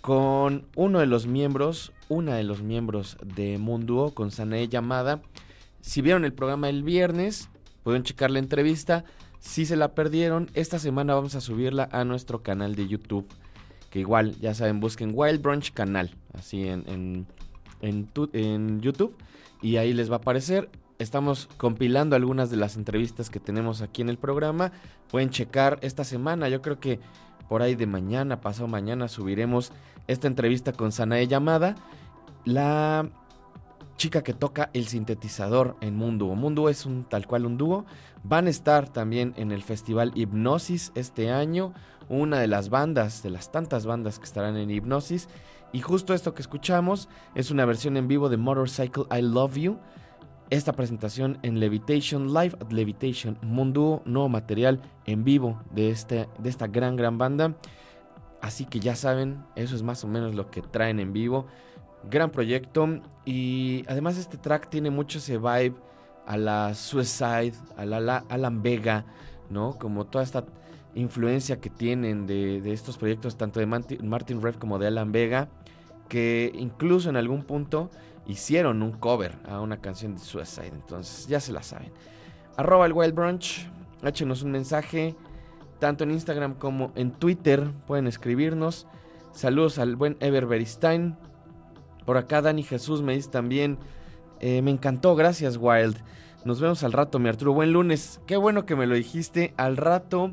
con 0.00 0.66
uno 0.76 1.00
de 1.00 1.06
los 1.06 1.26
miembros, 1.26 1.92
una 2.08 2.36
de 2.36 2.44
los 2.44 2.62
miembros 2.62 3.16
de 3.24 3.58
Mundo, 3.58 4.12
con 4.14 4.30
Sanae 4.30 4.68
Llamada. 4.68 5.22
Si 5.80 6.00
vieron 6.00 6.24
el 6.24 6.32
programa 6.32 6.68
el 6.68 6.82
viernes, 6.82 7.48
pueden 7.82 8.02
checar 8.02 8.30
la 8.30 8.38
entrevista. 8.38 9.04
Si 9.40 9.66
se 9.66 9.76
la 9.76 9.94
perdieron, 9.94 10.50
esta 10.54 10.78
semana 10.78 11.14
vamos 11.14 11.34
a 11.34 11.40
subirla 11.40 11.88
a 11.92 12.04
nuestro 12.04 12.42
canal 12.42 12.74
de 12.74 12.88
YouTube. 12.88 13.26
Que 13.90 14.00
igual, 14.00 14.38
ya 14.40 14.54
saben, 14.54 14.80
busquen 14.80 15.12
Wild 15.14 15.42
Brunch 15.42 15.72
Canal, 15.72 16.14
así 16.32 16.68
en, 16.68 17.26
en, 17.80 18.08
en 18.32 18.80
YouTube. 18.80 19.16
Y 19.62 19.76
ahí 19.76 19.92
les 19.92 20.10
va 20.10 20.14
a 20.14 20.18
aparecer. 20.18 20.70
Estamos 21.00 21.48
compilando 21.56 22.14
algunas 22.14 22.50
de 22.50 22.58
las 22.58 22.76
entrevistas 22.76 23.30
que 23.30 23.40
tenemos 23.40 23.80
aquí 23.80 24.02
en 24.02 24.10
el 24.10 24.18
programa. 24.18 24.70
Pueden 25.10 25.30
checar 25.30 25.78
esta 25.80 26.04
semana. 26.04 26.50
Yo 26.50 26.60
creo 26.60 26.78
que 26.78 27.00
por 27.48 27.62
ahí 27.62 27.74
de 27.74 27.86
mañana, 27.86 28.42
pasado 28.42 28.68
mañana, 28.68 29.08
subiremos 29.08 29.72
esta 30.08 30.26
entrevista 30.26 30.74
con 30.74 30.92
Sanae 30.92 31.26
Llamada, 31.26 31.74
la 32.44 33.08
chica 33.96 34.22
que 34.22 34.34
toca 34.34 34.68
el 34.74 34.88
sintetizador 34.88 35.74
en 35.80 35.96
Mundo. 35.96 36.26
Mundo 36.26 36.68
es 36.68 36.84
un 36.84 37.04
tal 37.04 37.26
cual 37.26 37.46
un 37.46 37.56
dúo. 37.56 37.86
Van 38.22 38.46
a 38.46 38.50
estar 38.50 38.86
también 38.86 39.32
en 39.38 39.52
el 39.52 39.62
festival 39.62 40.12
Hipnosis 40.14 40.92
este 40.94 41.30
año, 41.30 41.72
una 42.10 42.40
de 42.40 42.46
las 42.46 42.68
bandas, 42.68 43.22
de 43.22 43.30
las 43.30 43.50
tantas 43.50 43.86
bandas 43.86 44.18
que 44.18 44.26
estarán 44.26 44.58
en 44.58 44.70
Hipnosis. 44.70 45.30
Y 45.72 45.80
justo 45.80 46.12
esto 46.12 46.34
que 46.34 46.42
escuchamos 46.42 47.08
es 47.34 47.50
una 47.50 47.64
versión 47.64 47.96
en 47.96 48.06
vivo 48.06 48.28
de 48.28 48.36
Motorcycle 48.36 49.04
I 49.10 49.22
Love 49.22 49.56
You 49.56 49.78
esta 50.50 50.72
presentación 50.72 51.38
en 51.42 51.60
Levitation 51.60 52.34
Live 52.34 52.56
at 52.60 52.72
Levitation, 52.72 53.38
Mundo, 53.40 54.02
nuevo 54.04 54.28
material 54.28 54.80
en 55.06 55.24
vivo 55.24 55.62
de, 55.70 55.90
este, 55.90 56.28
de 56.38 56.48
esta 56.50 56.66
gran, 56.66 56.96
gran 56.96 57.18
banda. 57.18 57.54
Así 58.42 58.64
que 58.64 58.80
ya 58.80 58.96
saben, 58.96 59.44
eso 59.54 59.76
es 59.76 59.82
más 59.82 60.02
o 60.02 60.08
menos 60.08 60.34
lo 60.34 60.50
que 60.50 60.60
traen 60.60 60.98
en 60.98 61.12
vivo. 61.12 61.46
Gran 62.10 62.30
proyecto 62.30 63.00
y 63.24 63.84
además 63.86 64.18
este 64.18 64.38
track 64.38 64.70
tiene 64.70 64.90
mucho 64.90 65.18
ese 65.18 65.38
vibe 65.38 65.74
a 66.26 66.36
la 66.36 66.74
Suicide, 66.74 67.54
a 67.76 67.84
la, 67.84 68.24
Alan 68.28 68.62
Vega, 68.62 69.04
¿no? 69.50 69.78
Como 69.78 70.06
toda 70.06 70.24
esta 70.24 70.44
influencia 70.94 71.60
que 71.60 71.70
tienen 71.70 72.26
de, 72.26 72.60
de 72.60 72.72
estos 72.72 72.96
proyectos, 72.96 73.36
tanto 73.36 73.60
de 73.60 73.66
Martin 73.66 74.42
Rev 74.42 74.58
como 74.58 74.78
de 74.78 74.88
Alan 74.88 75.12
Vega, 75.12 75.48
que 76.08 76.50
incluso 76.54 77.08
en 77.08 77.16
algún 77.16 77.44
punto 77.44 77.90
hicieron 78.30 78.82
un 78.82 78.92
cover 78.92 79.36
a 79.48 79.60
una 79.60 79.80
canción 79.80 80.14
de 80.14 80.20
Suicide. 80.20 80.68
Entonces 80.68 81.26
ya 81.26 81.40
se 81.40 81.52
la 81.52 81.62
saben. 81.62 81.92
Arroba 82.56 82.86
el 82.86 82.92
Wild 82.92 83.14
Brunch. 83.14 83.68
Échenos 84.02 84.42
un 84.42 84.52
mensaje. 84.52 85.16
Tanto 85.78 86.04
en 86.04 86.10
Instagram 86.12 86.54
como 86.54 86.92
en 86.94 87.10
Twitter. 87.12 87.70
Pueden 87.86 88.06
escribirnos. 88.06 88.86
Saludos 89.32 89.78
al 89.78 89.96
buen 89.96 90.16
Ever. 90.20 90.46
Por 92.04 92.16
acá 92.16 92.42
Dani 92.42 92.62
Jesús 92.62 93.02
me 93.02 93.14
dice 93.14 93.30
también. 93.30 93.78
Eh, 94.40 94.62
me 94.62 94.70
encantó. 94.70 95.14
Gracias 95.16 95.56
Wild. 95.56 95.96
Nos 96.44 96.60
vemos 96.60 96.82
al 96.84 96.92
rato, 96.92 97.18
mi 97.18 97.28
Arturo. 97.28 97.52
Buen 97.52 97.72
lunes. 97.72 98.20
Qué 98.26 98.36
bueno 98.36 98.64
que 98.64 98.76
me 98.76 98.86
lo 98.86 98.94
dijiste. 98.94 99.52
Al 99.56 99.76
rato, 99.76 100.32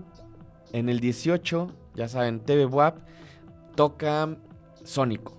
en 0.72 0.90
el 0.90 1.00
18, 1.00 1.72
ya 1.96 2.08
saben, 2.08 2.40
TV 2.40 2.66
WAP, 2.66 2.98
toca 3.76 4.38
Sónico 4.84 5.37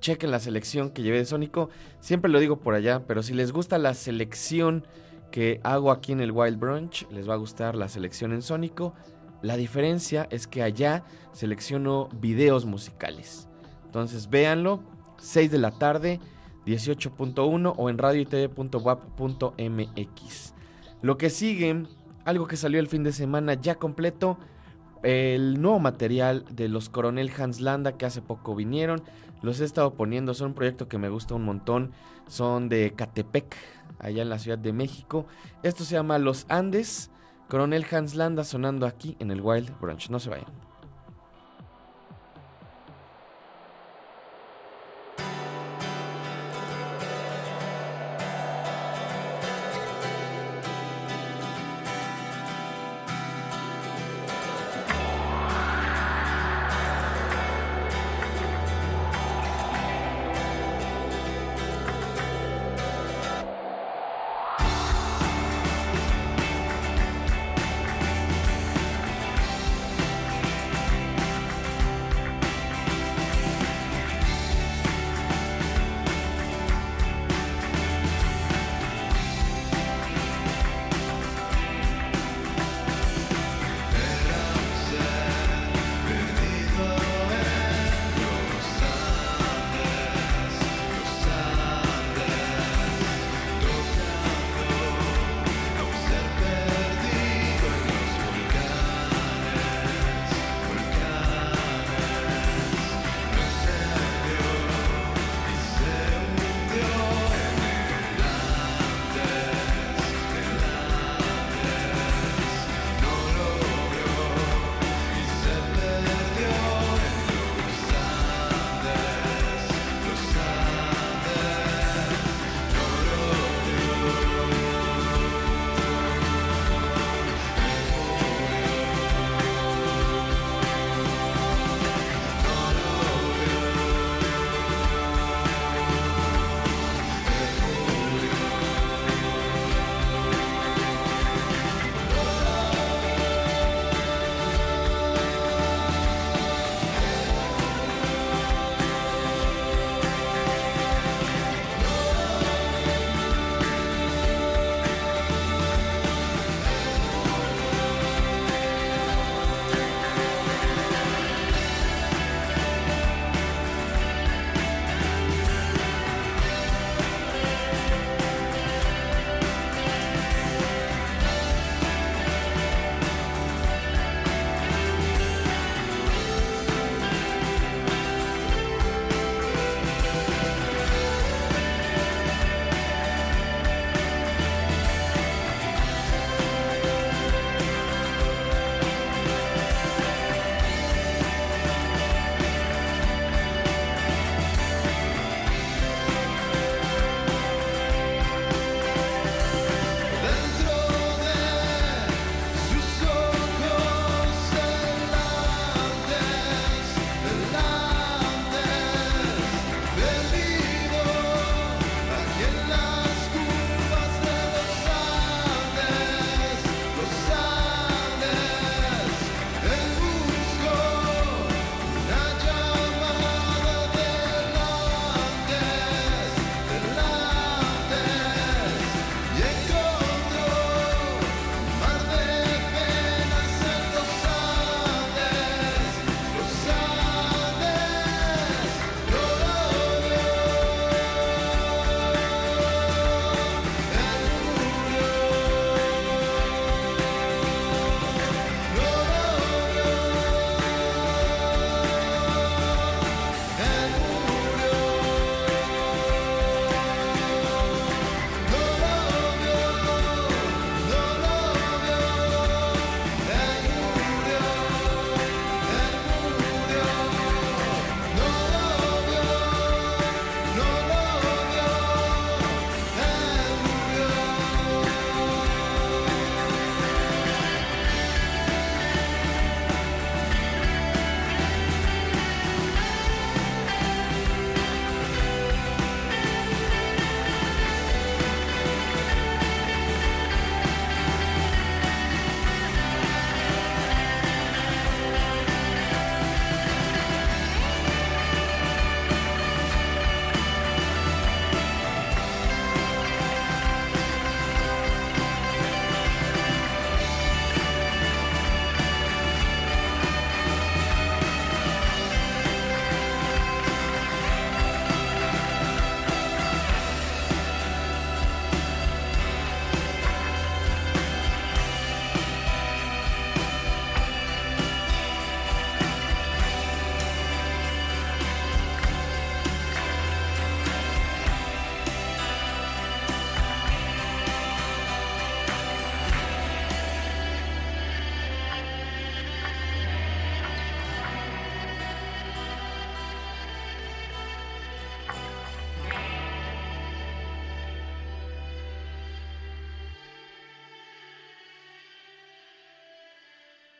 chequen 0.00 0.30
la 0.30 0.40
selección 0.40 0.90
que 0.90 1.02
llevé 1.02 1.18
de 1.18 1.24
Sónico. 1.24 1.70
Siempre 2.00 2.30
lo 2.30 2.40
digo 2.40 2.58
por 2.58 2.74
allá, 2.74 3.06
pero 3.06 3.22
si 3.22 3.34
les 3.34 3.52
gusta 3.52 3.78
la 3.78 3.94
selección 3.94 4.86
que 5.30 5.60
hago 5.62 5.90
aquí 5.90 6.12
en 6.12 6.20
el 6.20 6.32
Wild 6.32 6.58
Brunch, 6.58 7.06
les 7.10 7.28
va 7.28 7.34
a 7.34 7.38
gustar 7.38 7.74
la 7.74 7.88
selección 7.88 8.32
en 8.32 8.42
Sónico. 8.42 8.94
La 9.42 9.56
diferencia 9.56 10.26
es 10.30 10.46
que 10.46 10.62
allá 10.62 11.04
selecciono 11.32 12.08
videos 12.20 12.64
musicales. 12.64 13.48
Entonces 13.84 14.28
véanlo, 14.28 14.82
6 15.18 15.50
de 15.50 15.58
la 15.58 15.70
tarde, 15.70 16.20
18.1 16.66 17.74
o 17.76 17.90
en 17.90 17.98
radio 17.98 18.26
mx 19.58 20.54
Lo 21.02 21.18
que 21.18 21.30
sigue, 21.30 21.86
algo 22.24 22.46
que 22.46 22.56
salió 22.56 22.80
el 22.80 22.88
fin 22.88 23.04
de 23.04 23.12
semana 23.12 23.54
ya 23.54 23.76
completo, 23.76 24.38
el 25.02 25.62
nuevo 25.62 25.78
material 25.78 26.44
de 26.50 26.68
los 26.68 26.88
Coronel 26.88 27.30
Hans 27.36 27.60
Landa 27.60 27.96
que 27.96 28.06
hace 28.06 28.20
poco 28.20 28.54
vinieron. 28.54 29.02
Los 29.42 29.60
he 29.60 29.64
estado 29.64 29.94
poniendo, 29.94 30.34
son 30.34 30.48
un 30.48 30.54
proyecto 30.54 30.88
que 30.88 30.98
me 30.98 31.08
gusta 31.08 31.34
un 31.34 31.44
montón. 31.44 31.92
Son 32.26 32.68
de 32.68 32.92
Catepec, 32.94 33.56
allá 33.98 34.22
en 34.22 34.28
la 34.28 34.38
Ciudad 34.38 34.58
de 34.58 34.72
México. 34.72 35.26
Esto 35.62 35.84
se 35.84 35.94
llama 35.94 36.18
Los 36.18 36.46
Andes. 36.48 37.10
Coronel 37.48 37.86
Hans 37.90 38.14
Landa 38.14 38.44
sonando 38.44 38.86
aquí 38.86 39.16
en 39.20 39.30
el 39.30 39.40
Wild 39.40 39.78
Brunch. 39.80 40.10
No 40.10 40.18
se 40.18 40.30
vayan. 40.30 40.67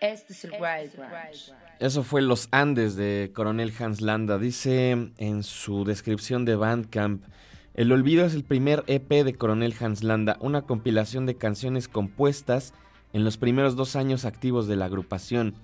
Este 0.01 0.32
es 0.32 0.44
el 0.44 0.53
Wild 0.53 0.96
Branch. 0.96 1.53
Eso 1.80 2.05
fue 2.05 2.22
Los 2.22 2.49
Andes 2.53 2.94
de 2.94 3.32
Coronel 3.34 3.72
Hans 3.78 4.01
Landa. 4.01 4.38
Dice 4.38 4.90
en 5.16 5.42
su 5.42 5.84
descripción 5.84 6.44
de 6.44 6.55
Bandcamp, 6.55 7.24
El 7.74 7.90
Olvido 7.90 8.24
es 8.24 8.34
el 8.34 8.44
primer 8.44 8.84
EP 8.86 9.09
de 9.24 9.34
Coronel 9.34 9.74
Hans 9.80 10.05
Landa, 10.05 10.36
una 10.40 10.62
compilación 10.62 11.26
de 11.26 11.36
canciones 11.36 11.88
compuestas 11.88 12.74
en 13.12 13.24
los 13.24 13.38
primeros 13.38 13.74
dos 13.74 13.96
años 13.96 14.24
activos 14.24 14.68
de 14.68 14.76
la 14.76 14.84
agrupación. 14.84 15.55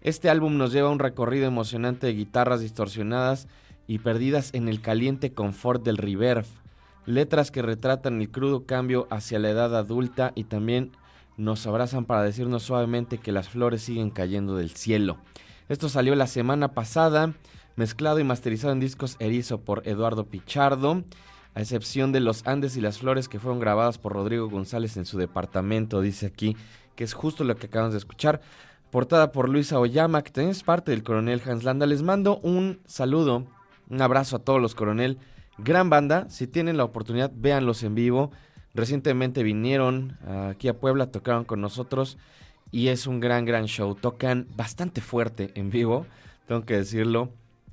Este 0.00 0.30
álbum 0.30 0.56
nos 0.56 0.72
lleva 0.72 0.88
a 0.88 0.92
un 0.92 0.98
recorrido 0.98 1.46
emocionante 1.46 2.06
de 2.06 2.14
guitarras 2.14 2.60
distorsionadas 2.60 3.48
y 3.86 3.98
perdidas 3.98 4.54
en 4.54 4.68
el 4.68 4.80
caliente 4.80 5.34
confort 5.34 5.84
del 5.84 5.98
reverb, 5.98 6.46
letras 7.04 7.50
que 7.50 7.60
retratan 7.60 8.22
el 8.22 8.30
crudo 8.30 8.64
cambio 8.64 9.06
hacia 9.10 9.38
la 9.38 9.50
edad 9.50 9.76
adulta 9.76 10.32
y 10.34 10.44
también 10.44 10.92
nos 11.36 11.66
abrazan 11.66 12.04
para 12.04 12.22
decirnos 12.22 12.62
suavemente 12.62 13.18
que 13.18 13.32
las 13.32 13.48
flores 13.48 13.82
siguen 13.82 14.10
cayendo 14.10 14.56
del 14.56 14.70
cielo. 14.70 15.18
Esto 15.68 15.88
salió 15.88 16.14
la 16.14 16.26
semana 16.26 16.68
pasada, 16.68 17.32
mezclado 17.76 18.20
y 18.20 18.24
masterizado 18.24 18.72
en 18.72 18.80
discos 18.80 19.16
Erizo 19.18 19.60
por 19.60 19.86
Eduardo 19.86 20.26
Pichardo, 20.26 21.04
a 21.54 21.60
excepción 21.60 22.12
de 22.12 22.20
Los 22.20 22.46
Andes 22.46 22.76
y 22.76 22.80
las 22.80 22.98
Flores 22.98 23.28
que 23.28 23.38
fueron 23.38 23.60
grabadas 23.60 23.98
por 23.98 24.12
Rodrigo 24.12 24.48
González 24.48 24.96
en 24.96 25.06
su 25.06 25.18
departamento, 25.18 26.00
dice 26.00 26.26
aquí, 26.26 26.56
que 26.96 27.04
es 27.04 27.14
justo 27.14 27.44
lo 27.44 27.56
que 27.56 27.66
acabamos 27.66 27.92
de 27.92 27.98
escuchar. 27.98 28.40
Portada 28.90 29.32
por 29.32 29.48
Luisa 29.48 29.80
Oyama, 29.80 30.22
que 30.22 30.30
también 30.30 30.56
parte 30.64 30.92
del 30.92 31.02
coronel 31.02 31.42
Hans 31.44 31.64
Landa. 31.64 31.86
Les 31.86 32.02
mando 32.02 32.38
un 32.38 32.80
saludo, 32.86 33.46
un 33.88 34.02
abrazo 34.02 34.36
a 34.36 34.38
todos 34.40 34.60
los 34.60 34.74
coronel. 34.74 35.18
Gran 35.58 35.90
banda, 35.90 36.28
si 36.28 36.46
tienen 36.46 36.76
la 36.76 36.84
oportunidad, 36.84 37.32
véanlos 37.34 37.82
en 37.82 37.94
vivo. 37.94 38.30
Recientemente 38.74 39.44
vinieron 39.44 40.18
aquí 40.50 40.68
a 40.68 40.78
Puebla, 40.78 41.06
tocaron 41.06 41.44
con 41.44 41.60
nosotros 41.60 42.18
y 42.72 42.88
es 42.88 43.06
un 43.06 43.20
gran, 43.20 43.44
gran 43.44 43.66
show. 43.66 43.94
Tocan 43.94 44.48
bastante 44.56 45.00
fuerte 45.00 45.52
en 45.54 45.70
vivo, 45.70 46.06
tengo 46.48 46.64
que 46.64 46.76
decirlo. 46.76 47.30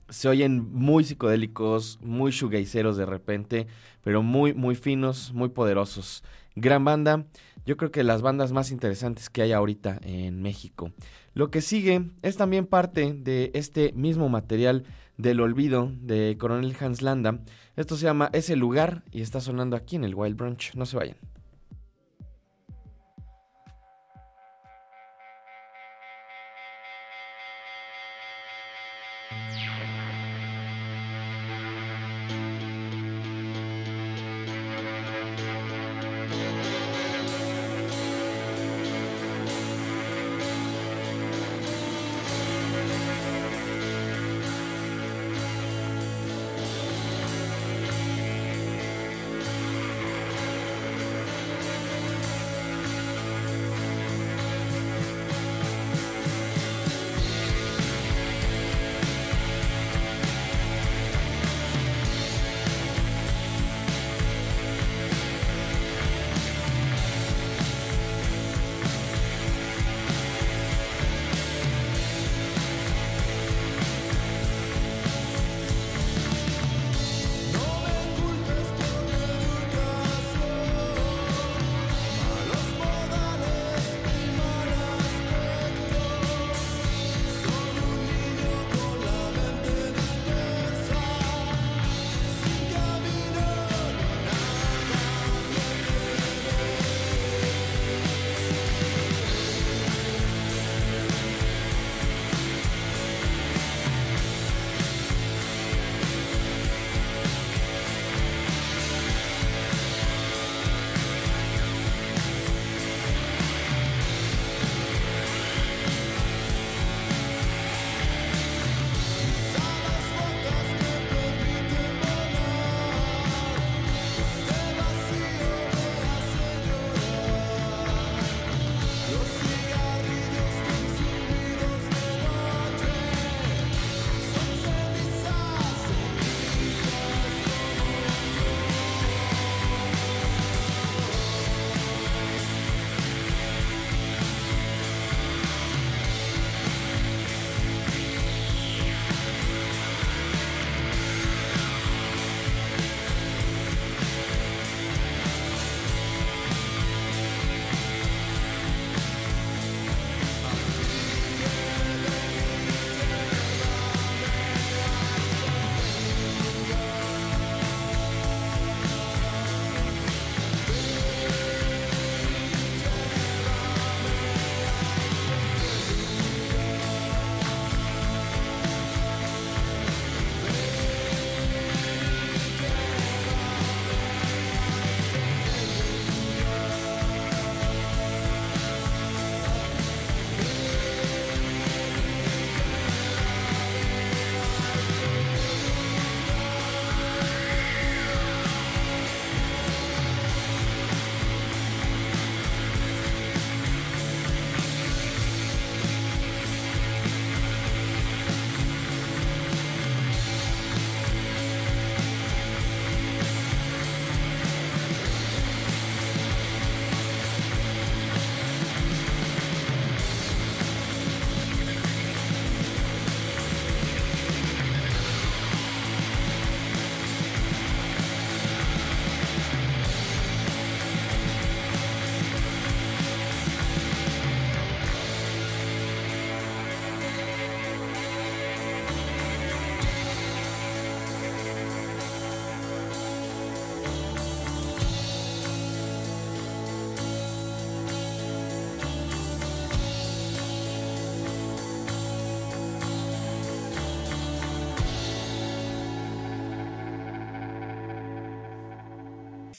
Se 0.10 0.30
oyen 0.30 0.72
muy 0.74 1.04
psicodélicos, 1.04 1.98
muy 2.02 2.32
shoegazeros 2.32 2.98
de 2.98 3.06
repente, 3.06 3.66
pero 4.04 4.22
muy, 4.22 4.54
muy 4.54 4.76
finos, 4.76 5.34
muy 5.34 5.50
poderosos. 5.50 6.24
Gran 6.56 6.84
banda, 6.84 7.26
yo 7.66 7.78
creo 7.78 7.92
que 7.92 8.04
las 8.04 8.22
bandas 8.22 8.52
más 8.52 8.72
interesantes 8.72 9.30
que 9.30 9.42
hay 9.42 9.54
ahorita 9.54 10.00
en 10.04 10.42
México. 10.42 10.92
Lo 11.34 11.50
que 11.50 11.62
sigue 11.62 12.10
es 12.22 12.38
también 12.38 12.68
parte 12.68 13.14
de 13.14 13.52
este 13.54 13.94
mismo 13.94 14.30
material 14.30 14.84
del 15.22 15.40
olvido 15.40 15.92
de 16.02 16.36
Coronel 16.40 16.76
Hans 16.80 17.02
Landa. 17.02 17.42
Esto 17.76 17.96
se 17.96 18.06
llama 18.06 18.30
Ese 18.34 18.56
lugar 18.56 19.04
y 19.12 19.22
está 19.22 19.40
sonando 19.40 19.76
aquí 19.76 19.96
en 19.96 20.04
el 20.04 20.16
Wild 20.16 20.36
Brunch. 20.36 20.74
No 20.76 20.86
se 20.86 20.98
vayan. 20.98 21.18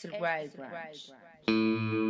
Es 0.03 0.15
el 0.15 0.21
Wild 0.21 0.57
Branch. 0.57 1.13
Este 1.47 1.97
es 1.97 2.02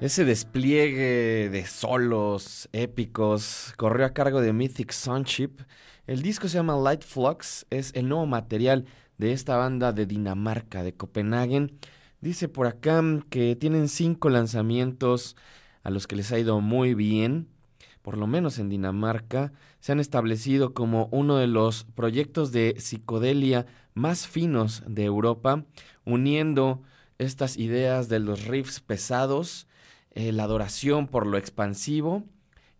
Ese 0.00 0.24
despliegue 0.24 1.48
de 1.50 1.66
solos 1.66 2.68
épicos 2.72 3.74
corrió 3.76 4.06
a 4.06 4.12
cargo 4.12 4.40
de 4.40 4.52
Mythic 4.52 4.92
Sunship. 4.92 5.50
El 6.06 6.22
disco 6.22 6.48
se 6.48 6.54
llama 6.54 6.76
Light 6.76 7.02
Flux, 7.02 7.66
es 7.70 7.92
el 7.94 8.08
nuevo 8.08 8.26
material 8.26 8.86
de 9.18 9.32
esta 9.32 9.56
banda 9.56 9.92
de 9.92 10.06
Dinamarca, 10.06 10.82
de 10.82 10.94
Copenhague. 10.94 11.70
Dice 12.20 12.48
por 12.48 12.66
acá 12.66 13.02
que 13.30 13.56
tienen 13.56 13.88
cinco 13.88 14.28
lanzamientos 14.30 15.36
a 15.82 15.90
los 15.90 16.06
que 16.06 16.16
les 16.16 16.32
ha 16.32 16.38
ido 16.38 16.60
muy 16.60 16.94
bien, 16.94 17.48
por 18.02 18.16
lo 18.16 18.26
menos 18.26 18.58
en 18.58 18.68
Dinamarca. 18.68 19.52
Se 19.80 19.92
han 19.92 20.00
establecido 20.00 20.74
como 20.74 21.08
uno 21.12 21.36
de 21.36 21.46
los 21.46 21.84
proyectos 21.84 22.52
de 22.52 22.74
psicodelia 22.78 23.66
más 23.94 24.26
finos 24.26 24.82
de 24.86 25.04
Europa, 25.04 25.64
uniendo 26.04 26.82
estas 27.18 27.56
ideas 27.56 28.08
de 28.08 28.20
los 28.20 28.46
riffs 28.46 28.80
pesados, 28.80 29.66
eh, 30.12 30.32
la 30.32 30.44
adoración 30.44 31.06
por 31.08 31.26
lo 31.26 31.36
expansivo 31.36 32.24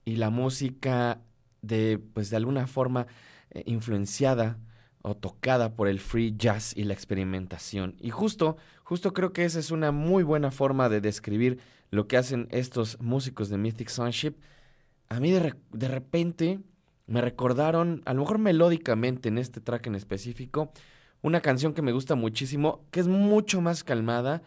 y 0.05 0.17
la 0.17 0.31
música 0.31 1.21
de, 1.63 2.01
pues 2.15 2.31
de 2.31 2.37
alguna 2.37 2.67
forma 2.67 3.07
eh, 3.51 3.63
influenciada 3.67 4.59
o 5.03 5.17
tocada 5.17 5.75
por 5.75 5.89
el 5.89 6.01
free 6.01 6.35
jazz 6.37 6.77
y 6.77 6.85
la 6.85 6.95
experimentación. 6.95 7.97
Y 8.01 8.11
justo, 8.11 8.57
justo 8.85 9.13
creo 9.13 9.33
que 9.33 9.45
esa 9.45 9.59
es 9.59 9.71
una 9.71 9.93
muy 9.93 10.23
buena 10.23 10.51
forma 10.51 10.89
de 10.89 11.01
describir 11.01 11.61
lo 11.91 12.07
que 12.07 12.17
hacen 12.17 12.49
estos 12.51 13.01
músicos 13.01 13.49
de 13.49 13.59
Mythic 13.59 13.89
Sunship. 13.89 14.35
A 15.09 15.21
mí 15.21 15.31
de, 15.31 15.55
de 15.73 15.89
repente 15.89 16.61
me 17.07 17.21
recordaron, 17.21 18.03
a 18.05 18.13
lo 18.13 18.21
mejor 18.21 18.39
melódicamente 18.39 19.29
en 19.29 19.39
este 19.39 19.61
track 19.61 19.87
en 19.87 19.95
específico, 19.95 20.73
una 21.23 21.41
canción 21.41 21.75
que 21.75 21.83
me 21.83 21.93
gusta 21.93 22.15
muchísimo, 22.15 22.85
que 22.91 23.01
es 23.01 23.09
mucho 23.09 23.61
más 23.61 23.85
calmada, 23.85 24.43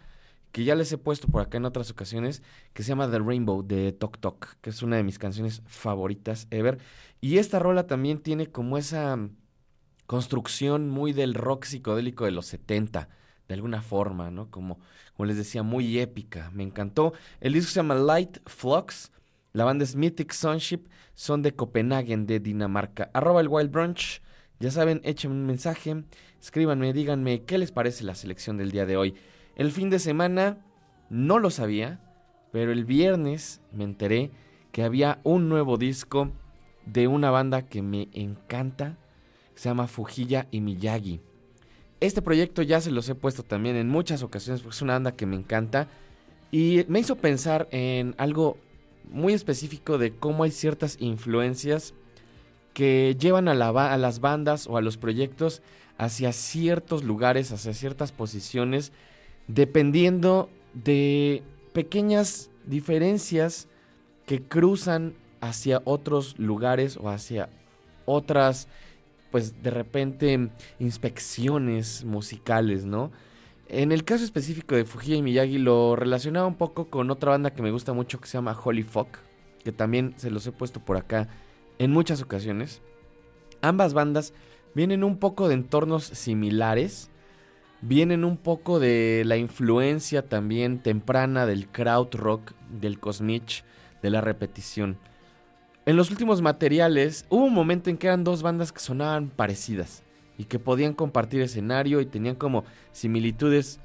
que 0.51 0.63
ya 0.63 0.76
les 0.76 0.91
he 0.91 0.97
puesto 0.97 1.28
por 1.28 1.41
acá 1.41 1.57
en 1.57 1.65
otras 1.65 1.91
ocasiones, 1.91 2.43
que 2.74 2.84
se 2.84 2.89
llama 2.89 3.09
The 3.09 3.19
Rainbow 3.19 3.63
de 3.63 3.91
Tok 3.93 4.19
Tok, 4.19 4.55
que 4.61 4.69
es 4.69 4.82
una 4.82 4.97
de 4.97 5.03
mis 5.03 5.17
canciones 5.17 5.61
favoritas 5.65 6.47
ever. 6.51 6.78
Y 7.22 7.38
esta 7.38 7.59
rola 7.59 7.88
también 7.88 8.19
tiene 8.19 8.47
como 8.47 8.78
esa 8.78 9.17
construcción 10.07 10.89
muy 10.89 11.13
del 11.13 11.36
rock 11.36 11.65
psicodélico 11.65 12.26
de 12.26 12.32
los 12.32 12.45
70, 12.47 13.07
de 13.47 13.53
alguna 13.53 13.82
forma, 13.82 14.30
¿no? 14.30 14.49
Como, 14.49 14.80
como 15.15 15.26
les 15.26 15.38
decía, 15.38 15.63
muy 15.63 15.99
épica. 15.99 16.51
Me 16.53 16.63
encantó. 16.63 17.13
El 17.39 17.53
disco 17.53 17.69
se 17.72 17.76
llama 17.76 17.95
Light 17.95 18.39
Flux. 18.45 19.11
La 19.53 19.63
banda 19.63 19.84
es 19.84 19.95
Mythic 19.95 20.34
Sunship. 20.34 20.88
Son 21.13 21.41
de 21.41 21.55
Copenhague, 21.55 22.15
de 22.17 22.39
Dinamarca. 22.39 23.09
Arroba 23.13 23.41
el 23.41 23.47
Wild 23.47 23.72
Brunch. 23.72 24.22
Ya 24.62 24.70
saben, 24.70 25.01
échenme 25.03 25.34
un 25.34 25.47
mensaje, 25.47 26.03
escríbanme, 26.39 26.93
díganme 26.93 27.41
qué 27.45 27.57
les 27.57 27.72
parece 27.72 28.03
la 28.03 28.14
selección 28.14 28.57
del 28.57 28.70
día 28.70 28.86
de 28.86 28.95
hoy. 28.95 29.16
El 29.55 29.72
fin 29.72 29.89
de 29.89 29.97
semana 29.97 30.64
no 31.09 31.39
lo 31.39 31.49
sabía, 31.49 31.99
pero 32.51 32.72
el 32.72 32.86
viernes 32.86 33.59
me 33.72 33.86
enteré 33.86 34.30
que 34.72 34.84
había 34.84 35.20
un 35.24 35.49
nuevo 35.49 35.78
disco 35.78 36.30
de 36.86 37.07
una 37.07 37.32
banda 37.32 37.64
que 37.64 37.82
me 37.82 38.09
encanta, 38.14 38.99
se 39.55 39.68
llama 39.68 39.88
Fujilla 39.88 40.47
y 40.51 40.62
Miyagi. 40.62 41.22
Este 41.99 42.22
proyecto 42.22 42.62
ya 42.62 42.82
se 42.82 42.91
los 42.91 43.09
he 43.09 43.16
puesto 43.16 43.41
también 43.41 43.76
en 43.78 43.89
muchas 43.89 44.22
ocasiones 44.22 44.62
porque 44.62 44.76
es 44.76 44.82
una 44.84 44.93
banda 44.93 45.16
que 45.16 45.26
me 45.26 45.38
encanta 45.38 45.88
y 46.51 46.86
me 46.88 46.99
hizo 46.99 47.16
pensar 47.16 47.68
en 47.72 48.14
algo 48.20 48.57
muy 49.09 49.34
específico 49.34 49.97
de 49.97 50.14
cómo 50.14 50.43
hay 50.43 50.51
ciertas 50.51 50.97
influencias 50.99 51.95
que 52.74 53.15
llevan 53.19 53.47
a, 53.47 53.53
las 53.53 54.19
bandas 54.19 54.67
o 54.67 54.78
a 54.78 54.82
los 54.82 54.97
proyectos 54.97 55.61
hacia 55.97 56.32
ciertos 56.34 57.03
lugares, 57.03 57.51
hacia 57.51 57.74
ciertas 57.74 58.11
posiciones, 58.11 58.91
dependiendo 59.47 60.49
de 60.74 61.43
pequeñas 61.74 62.49
diferencias 62.65 63.67
que 64.26 64.41
cruzan 64.41 65.13
hacia 65.41 65.82
otros 65.86 66.38
lugares 66.39 66.97
o 66.97 67.09
hacia 67.09 67.49
otras, 68.05 68.67
pues 69.32 69.61
de 69.61 69.72
repente, 69.72 70.49
inspecciones 70.80 72.03
musicales, 72.05 72.86
¿no? 72.86 73.11
En 73.67 73.91
el 73.91 74.03
caso 74.03 74.24
específico 74.24 74.76
de 74.76 74.86
Fujii 74.86 75.15
y 75.15 75.22
Miyagi 75.22 75.57
lo 75.57 75.95
relacionaba 75.95 76.45
un 76.45 76.55
poco 76.55 76.89
con 76.89 77.09
otra 77.09 77.32
banda 77.32 77.53
que 77.53 77.61
me 77.61 77.72
gusta 77.72 77.93
mucho 77.93 78.19
que 78.19 78.28
se 78.28 78.38
llama 78.38 78.57
Holy 78.61 78.84
Fuck, 78.84 79.17
que 79.63 79.72
también 79.72 80.13
se 80.17 80.30
los 80.30 80.45
he 80.45 80.51
puesto 80.51 80.82
por 80.82 80.97
acá 80.97 81.30
en 81.80 81.91
muchas 81.91 82.22
ocasiones. 82.22 82.82
Ambas 83.61 83.93
bandas 83.93 84.34
vienen 84.74 85.03
un 85.03 85.17
poco 85.17 85.47
de 85.47 85.55
entornos 85.55 86.03
similares, 86.03 87.09
vienen 87.82 88.24
un 88.24 88.38
poco 88.38 88.80
de 88.80 89.24
la 89.26 89.38
influencia 89.38 90.28
también 90.28 90.80
temprana 90.82 91.45
del 91.45 91.67
crowd 91.67 92.13
rock, 92.13 92.53
del 92.69 92.99
cosmich, 92.99 93.63
de 94.01 94.09
la 94.09 94.22
repetición. 94.22 94.97
En 95.86 95.95
los 95.95 96.11
últimos 96.11 96.41
materiales 96.41 97.26
hubo 97.30 97.45
un 97.45 97.53
momento 97.53 97.89
en 97.89 97.97
que 97.97 98.07
eran 98.07 98.24
dos 98.24 98.43
bandas 98.43 98.72
que 98.72 98.80
sonaban 98.80 99.30
parecidas 99.30 100.03
y 100.38 100.45
que 100.45 100.59
podían 100.59 100.93
compartir 100.93 101.41
escenario 101.41 102.01
y 102.01 102.05
tenían 102.05 102.36
como 102.36 102.63
similitudes 102.91 103.80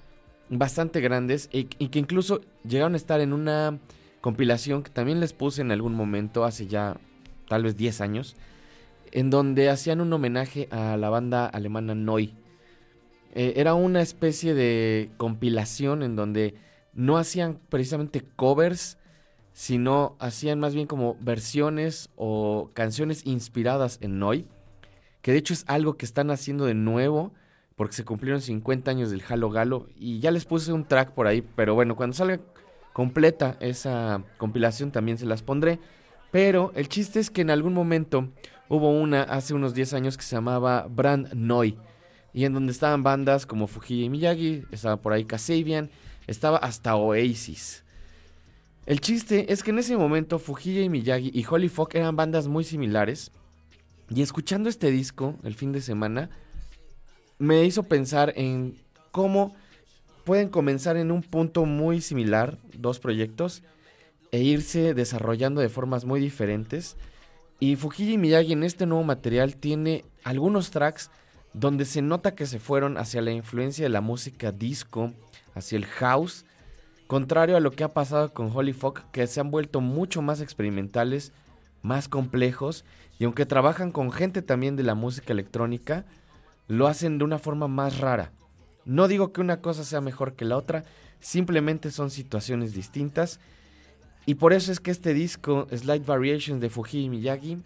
bastante 0.49 1.01
grandes 1.01 1.49
y, 1.53 1.69
y 1.79 1.89
que 1.89 1.99
incluso 1.99 2.43
llegaron 2.65 2.95
a 2.95 2.99
estar 2.99 3.21
en 3.21 3.33
una 3.33 3.79
compilación 4.21 4.83
que 4.83 4.91
también 4.91 5.21
les 5.21 5.33
puse 5.33 5.63
en 5.63 5.73
algún 5.73 5.95
momento 5.95 6.45
hace 6.45 6.67
ya 6.67 6.99
tal 7.49 7.63
vez 7.65 7.77
10 7.77 8.01
años, 8.01 8.37
en 9.13 9.31
donde 9.31 9.71
hacían 9.71 10.01
un 10.01 10.13
homenaje 10.13 10.69
a 10.71 10.97
la 10.97 11.11
banda 11.11 11.47
alemana 11.47 11.95
Neu. 11.95 12.19
Eh, 13.35 13.55
era 13.57 13.75
una 13.75 14.01
especie 14.01 14.55
de 14.55 15.11
compilación 15.17 16.03
en 16.03 16.17
donde 16.17 16.55
no 16.95 17.19
hacían 17.19 17.59
precisamente 17.69 18.23
covers, 18.37 18.99
sino 19.53 20.17
hacían 20.19 20.61
más 20.61 20.75
bien 20.75 20.87
como 20.87 21.17
versiones 21.21 22.11
o 22.17 22.71
canciones 22.75 23.25
inspiradas 23.27 23.99
en 24.01 24.19
Neu, 24.19 24.45
que 25.23 25.33
de 25.33 25.39
hecho 25.39 25.55
es 25.55 25.65
algo 25.67 25.97
que 25.97 26.07
están 26.07 26.31
haciendo 26.31 26.67
de 26.67 26.75
nuevo, 26.75 27.33
porque 27.75 27.95
se 27.95 28.05
cumplieron 28.05 28.41
50 28.41 28.91
años 28.91 29.11
del 29.11 29.23
Halo 29.29 29.51
Galo, 29.51 29.89
y 29.97 30.21
ya 30.21 30.31
les 30.31 30.47
puse 30.47 30.73
un 30.73 30.85
track 30.85 31.13
por 31.13 31.27
ahí, 31.27 31.43
pero 31.43 31.75
bueno, 31.75 31.95
cuando 31.95 32.17
salga 32.17 32.41
completa 32.97 33.59
esa 33.61 34.23
compilación 34.39 34.91
también 34.91 35.19
se 35.19 35.27
las 35.27 35.43
pondré. 35.43 35.79
Pero 36.31 36.73
el 36.75 36.89
chiste 36.89 37.21
es 37.21 37.31
que 37.31 37.43
en 37.43 37.51
algún 37.51 37.75
momento 37.75 38.29
hubo 38.69 38.91
una 38.91 39.23
hace 39.23 39.55
unos 39.55 39.75
10 39.75 39.95
años 39.95 40.17
que 40.17 40.23
se 40.23 40.37
llamaba 40.37 40.87
Brand 40.89 41.33
Noi. 41.35 41.79
Y 42.33 42.45
en 42.45 42.53
donde 42.53 42.73
estaban 42.73 43.03
bandas 43.03 43.47
como 43.47 43.67
Fujii 43.67 44.05
y 44.05 44.11
Miyagi, 44.11 44.65
estaba 44.71 44.99
por 44.99 45.13
ahí 45.13 45.25
Kasabian, 45.25 45.91
estaba 46.27 46.59
hasta 46.59 46.97
Oasis. 46.97 47.85
El 48.85 49.01
chiste 49.01 49.53
es 49.53 49.63
que 49.63 49.71
en 49.71 49.79
ese 49.79 49.97
momento 49.97 50.39
Fujii 50.39 50.83
y 50.83 50.89
Miyagi 50.89 51.31
y 51.33 51.45
Holy 51.49 51.69
Fuck 51.69 51.95
eran 51.95 52.15
bandas 52.15 52.47
muy 52.47 52.65
similares. 52.65 53.33
Y 54.11 54.23
escuchando 54.23 54.69
este 54.69 54.91
disco 54.91 55.35
el 55.43 55.55
fin 55.55 55.73
de 55.73 55.81
semana, 55.81 56.31
me 57.39 57.65
hizo 57.65 57.83
pensar 57.83 58.33
en 58.37 58.77
cómo 59.11 59.55
pueden 60.25 60.49
comenzar 60.49 60.97
en 60.97 61.11
un 61.11 61.23
punto 61.23 61.65
muy 61.65 62.01
similar 62.01 62.59
dos 62.77 62.99
proyectos 62.99 63.63
e 64.33 64.43
irse 64.43 64.95
desarrollando 64.95 65.61
de 65.61 65.69
formas 65.69 66.05
muy 66.05 66.21
diferentes. 66.21 66.97
Y 67.59 67.77
Fujii 67.77 68.19
Miyagi 68.19 68.53
en 68.53 68.65
este 68.65 68.87
nuevo 68.87 69.05
material 69.05 69.57
tiene 69.57 70.05
algunos 70.25 70.71
tracks 70.71 71.11
donde 71.53 71.87
se 71.87 72.03
nota 72.03 72.35
que 72.35 72.47
se 72.47 72.59
fueron 72.59 72.99
hacia 72.99 73.23
la 73.23 73.31
influencia 73.31 73.85
de 73.85 73.89
la 73.89 74.03
música 74.03 74.53
disco, 74.53 75.13
hacia 75.55 75.79
el 75.79 75.87
house, 75.87 76.45
contrario 77.07 77.57
a 77.57 77.61
lo 77.61 77.71
que 77.71 77.85
ha 77.85 77.95
pasado 77.95 78.35
con 78.35 78.51
Holy 78.55 78.75
Fuck, 78.75 79.11
que 79.11 79.27
se 79.27 79.41
han 79.41 79.51
vuelto 79.51 79.81
mucho 79.81 80.21
más 80.21 80.43
experimentales, 80.43 81.33
más 81.83 82.09
complejos, 82.09 82.85
y 83.19 83.25
aunque 83.25 83.47
trabajan 83.47 83.91
con 83.91 84.13
gente 84.13 84.43
también 84.43 84.77
de 84.77 84.83
la 84.83 84.95
música 84.95 85.33
electrónica, 85.33 86.05
lo 86.69 86.89
hacen 86.89 87.17
de 87.17 87.25
una 87.25 87.39
forma 87.39 87.69
más 87.69 88.01
rara. 88.01 88.33
No 88.85 89.09
digo 89.09 89.33
que 89.33 89.41
una 89.41 89.63
cosa 89.63 89.83
sea 89.83 90.03
mejor 90.03 90.35
que 90.35 90.45
la 90.45 90.59
otra, 90.59 90.85
simplemente 91.21 91.91
son 91.91 92.11
situaciones 92.11 92.75
distintas 92.75 93.41
y 94.27 94.35
por 94.35 94.53
eso 94.53 94.73
es 94.73 94.81
que 94.81 94.91
este 94.91 95.15
disco, 95.15 95.69
Slight 95.75 96.05
Variations 96.05 96.61
de 96.61 96.69
Fujii 96.69 97.09
Miyagi, 97.09 97.59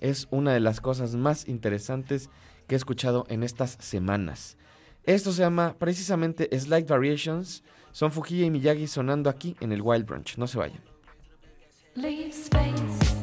es 0.00 0.26
una 0.30 0.52
de 0.52 0.60
las 0.60 0.80
cosas 0.80 1.14
más 1.14 1.46
interesantes 1.46 2.30
que 2.66 2.74
he 2.74 2.76
escuchado 2.76 3.26
en 3.28 3.44
estas 3.44 3.76
semanas. 3.80 4.56
Esto 5.04 5.32
se 5.32 5.42
llama 5.42 5.76
precisamente 5.78 6.48
Slight 6.58 6.88
Variations. 6.88 7.62
Son 7.92 8.10
Fujii 8.12 8.44
y 8.44 8.50
Miyagi 8.50 8.86
sonando 8.86 9.30
aquí 9.30 9.56
en 9.60 9.72
el 9.72 9.82
Wild 9.82 10.06
Branch. 10.06 10.36
No 10.36 10.46
se 10.46 10.58
vayan. 10.58 10.82
Este 11.94 13.19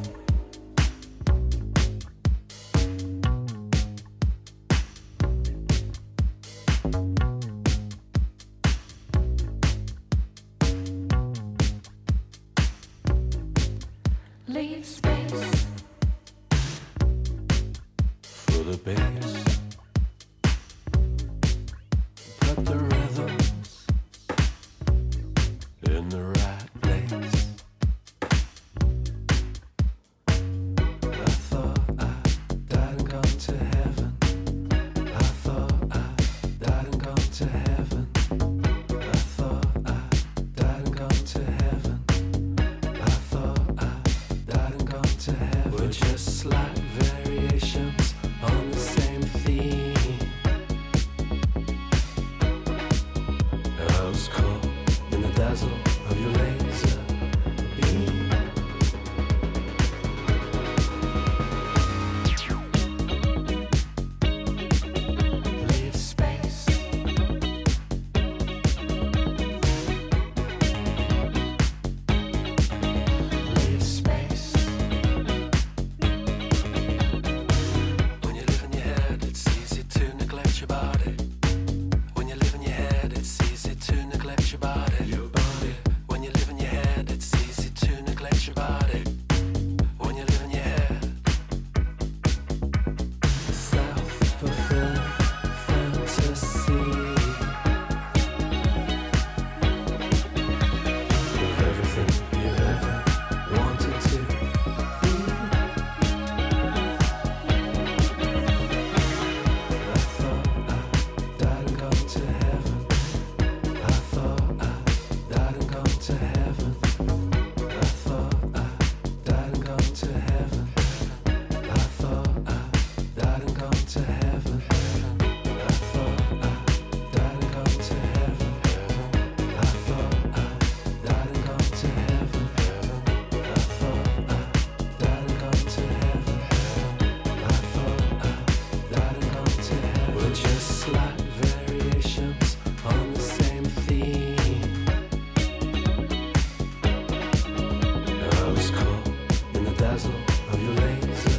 dazzle 149.98 150.14
of 150.52 150.62
your 150.62 150.74
laser. 150.74 151.37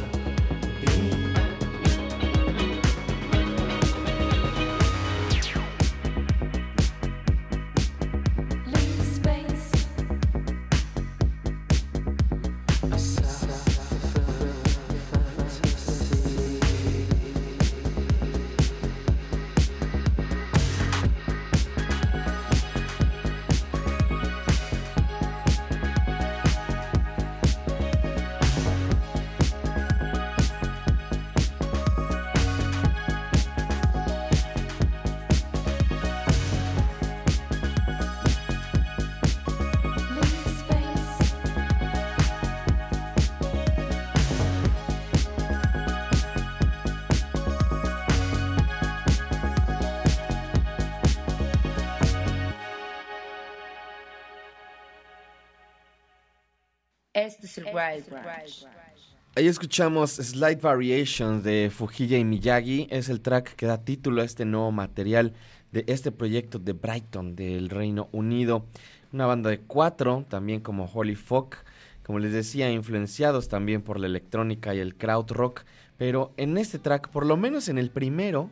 Ahí 59.34 59.46
escuchamos 59.48 60.12
Slight 60.12 60.60
Variations 60.60 61.42
de 61.42 61.70
Fujilla 61.72 62.18
y 62.18 62.24
Miyagi. 62.24 62.86
Es 62.90 63.08
el 63.08 63.20
track 63.20 63.54
que 63.54 63.66
da 63.66 63.84
título 63.84 64.22
a 64.22 64.24
este 64.24 64.44
nuevo 64.44 64.70
material 64.70 65.32
de 65.72 65.84
este 65.86 66.12
proyecto 66.12 66.58
de 66.58 66.72
Brighton 66.72 67.34
del 67.34 67.68
Reino 67.70 68.08
Unido. 68.12 68.66
Una 69.12 69.26
banda 69.26 69.50
de 69.50 69.60
cuatro, 69.60 70.24
también 70.28 70.60
como 70.60 70.84
Holy 70.84 71.16
Folk. 71.16 71.64
Como 72.04 72.18
les 72.18 72.32
decía, 72.32 72.70
influenciados 72.70 73.48
también 73.48 73.82
por 73.82 73.98
la 73.98 74.06
electrónica 74.06 74.74
y 74.74 74.78
el 74.78 74.96
crowd 74.96 75.30
rock. 75.30 75.62
Pero 75.96 76.32
en 76.36 76.56
este 76.58 76.78
track, 76.78 77.08
por 77.08 77.26
lo 77.26 77.36
menos 77.36 77.68
en 77.68 77.78
el 77.78 77.90
primero, 77.90 78.50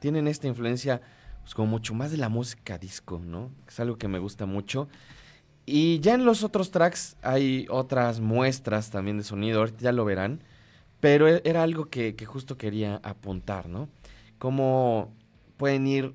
tienen 0.00 0.28
esta 0.28 0.48
influencia 0.48 1.00
pues, 1.42 1.54
como 1.54 1.68
mucho 1.68 1.94
más 1.94 2.10
de 2.10 2.16
la 2.16 2.28
música 2.28 2.78
disco, 2.78 3.20
¿no? 3.24 3.50
Es 3.66 3.80
algo 3.80 3.96
que 3.98 4.08
me 4.08 4.18
gusta 4.18 4.46
mucho. 4.46 4.88
Y 5.66 6.00
ya 6.00 6.14
en 6.14 6.24
los 6.24 6.42
otros 6.42 6.70
tracks 6.70 7.16
hay 7.22 7.66
otras 7.70 8.20
muestras 8.20 8.90
también 8.90 9.18
de 9.18 9.24
sonido, 9.24 9.64
ya 9.78 9.92
lo 9.92 10.04
verán, 10.04 10.42
pero 11.00 11.28
e, 11.28 11.42
era 11.44 11.62
algo 11.62 11.86
que, 11.86 12.14
justo 12.26 12.56
quería 12.56 13.00
apuntar, 13.02 13.68
¿no? 13.68 13.88
Cómo 14.38 15.12
pueden 15.56 15.86
ir 15.86 16.14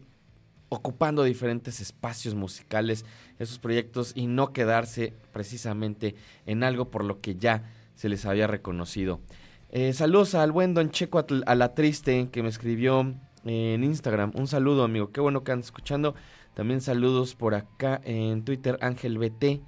ocupando 0.70 1.24
diferentes 1.24 1.80
espacios 1.80 2.34
musicales 2.34 3.06
esos 3.40 3.60
proyectos 3.60 4.14
y 4.16 4.28
no 4.28 4.52
quedarse 4.52 5.14
precisamente 5.32 6.16
en 6.46 6.64
algo 6.64 6.90
por 6.90 7.04
lo 7.04 7.22
que 7.22 7.36
ya 7.36 7.72
se 7.96 8.10
les 8.10 8.26
había 8.26 8.48
reconocido. 8.48 9.22
Eh, 9.70 9.94
saludos 9.94 10.36
al 10.36 10.52
buen 10.52 10.74
Don 10.74 10.90
Checo 10.90 11.26
a 11.46 11.56
la 11.56 11.74
triste 11.74 12.30
que 12.32 12.44
me 12.44 12.50
escribió 12.50 13.14
en 13.46 13.84
Instagram. 13.84 14.32
Un 14.36 14.48
saludo, 14.48 14.84
amigo. 14.84 15.12
Qué 15.12 15.22
bueno 15.22 15.44
que 15.44 15.52
andan 15.52 15.64
escuchando. 15.64 16.16
También 16.56 16.82
saludos 16.82 17.36
por 17.36 17.54
acá 17.54 18.02
en 18.06 18.44
Twitter, 18.44 18.80
Ángel 18.82 19.18
BT, 19.18 19.62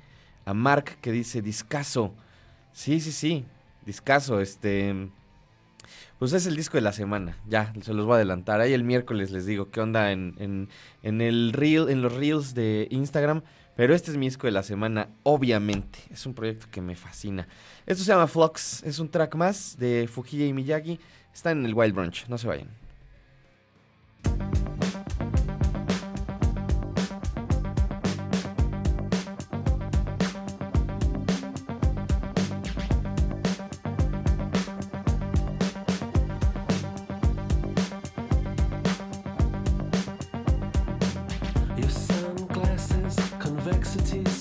a 0.45 0.53
Mark 0.53 0.97
que 1.01 1.11
dice 1.11 1.41
discaso. 1.41 2.13
Sí, 2.71 2.99
sí, 2.99 3.11
sí, 3.11 3.45
discaso, 3.85 4.39
este... 4.39 5.09
Pues 6.19 6.33
es 6.33 6.47
el 6.47 6.55
disco 6.55 6.77
de 6.77 6.81
la 6.81 6.93
semana, 6.93 7.37
ya, 7.47 7.71
se 7.81 7.93
los 7.93 8.05
voy 8.05 8.13
a 8.13 8.15
adelantar. 8.15 8.59
Ahí 8.59 8.73
el 8.73 8.83
miércoles 8.83 9.29
les 9.29 9.45
digo 9.45 9.69
qué 9.69 9.81
onda 9.81 10.11
en, 10.11 10.67
en, 11.03 11.21
el 11.21 11.53
reel, 11.53 11.89
en 11.89 12.01
los 12.01 12.13
reels 12.13 12.55
de 12.55 12.87
Instagram. 12.89 13.43
Pero 13.75 13.93
este 13.93 14.09
es 14.09 14.17
mi 14.17 14.25
disco 14.25 14.47
de 14.47 14.51
la 14.51 14.63
semana, 14.63 15.09
obviamente. 15.21 15.99
Es 16.09 16.25
un 16.25 16.33
proyecto 16.33 16.65
que 16.71 16.81
me 16.81 16.95
fascina. 16.95 17.47
Esto 17.85 18.03
se 18.03 18.11
llama 18.11 18.25
Flux, 18.25 18.81
es 18.83 18.97
un 18.97 19.09
track 19.09 19.35
más 19.35 19.77
de 19.77 20.09
Fujilla 20.11 20.47
y 20.47 20.53
Miyagi. 20.53 20.99
Está 21.31 21.51
en 21.51 21.63
el 21.63 21.75
Wild 21.75 21.93
Brunch, 21.93 22.27
no 22.27 22.39
se 22.39 22.47
vayan. 22.47 22.69
perplexities 43.67 44.36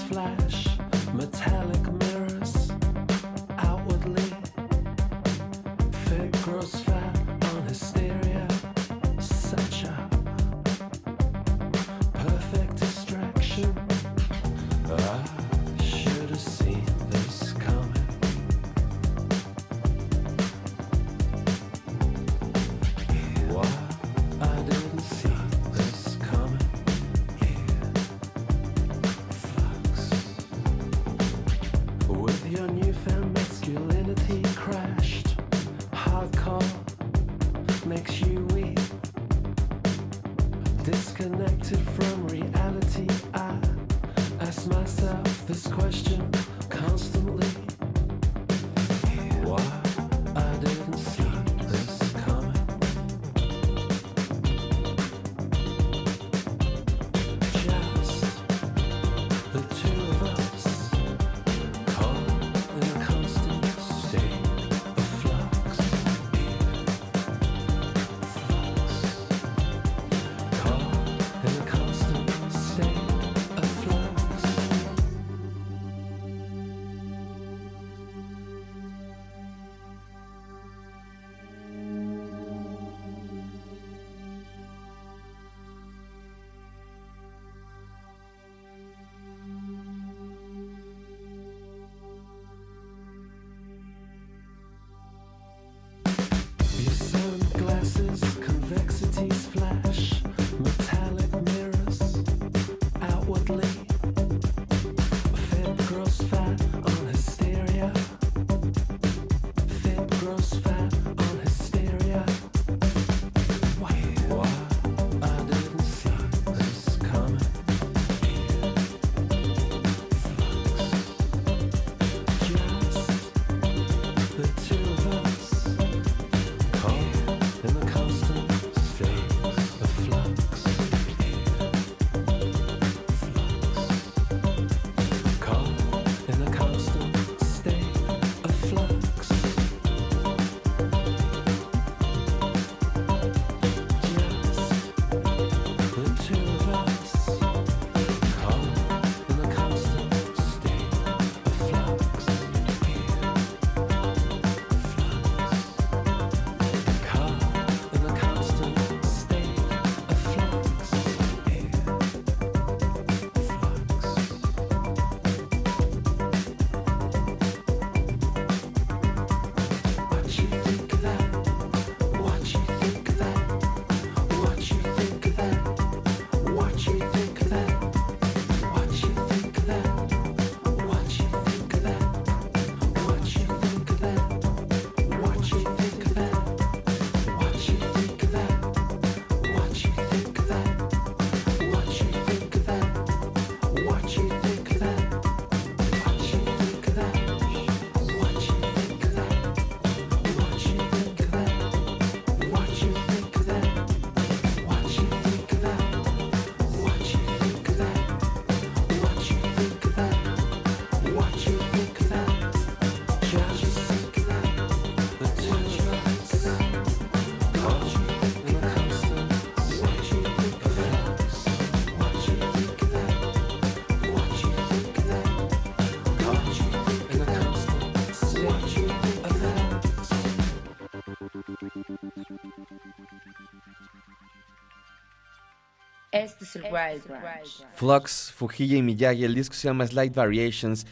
Flux, 237.74 238.32
Fujilla 238.32 238.76
y 238.76 238.82
Miyagi, 238.82 239.24
el 239.24 239.34
disco 239.34 239.54
se 239.54 239.68
llama 239.68 239.86
Slight 239.86 240.14
Variations. 240.14 240.86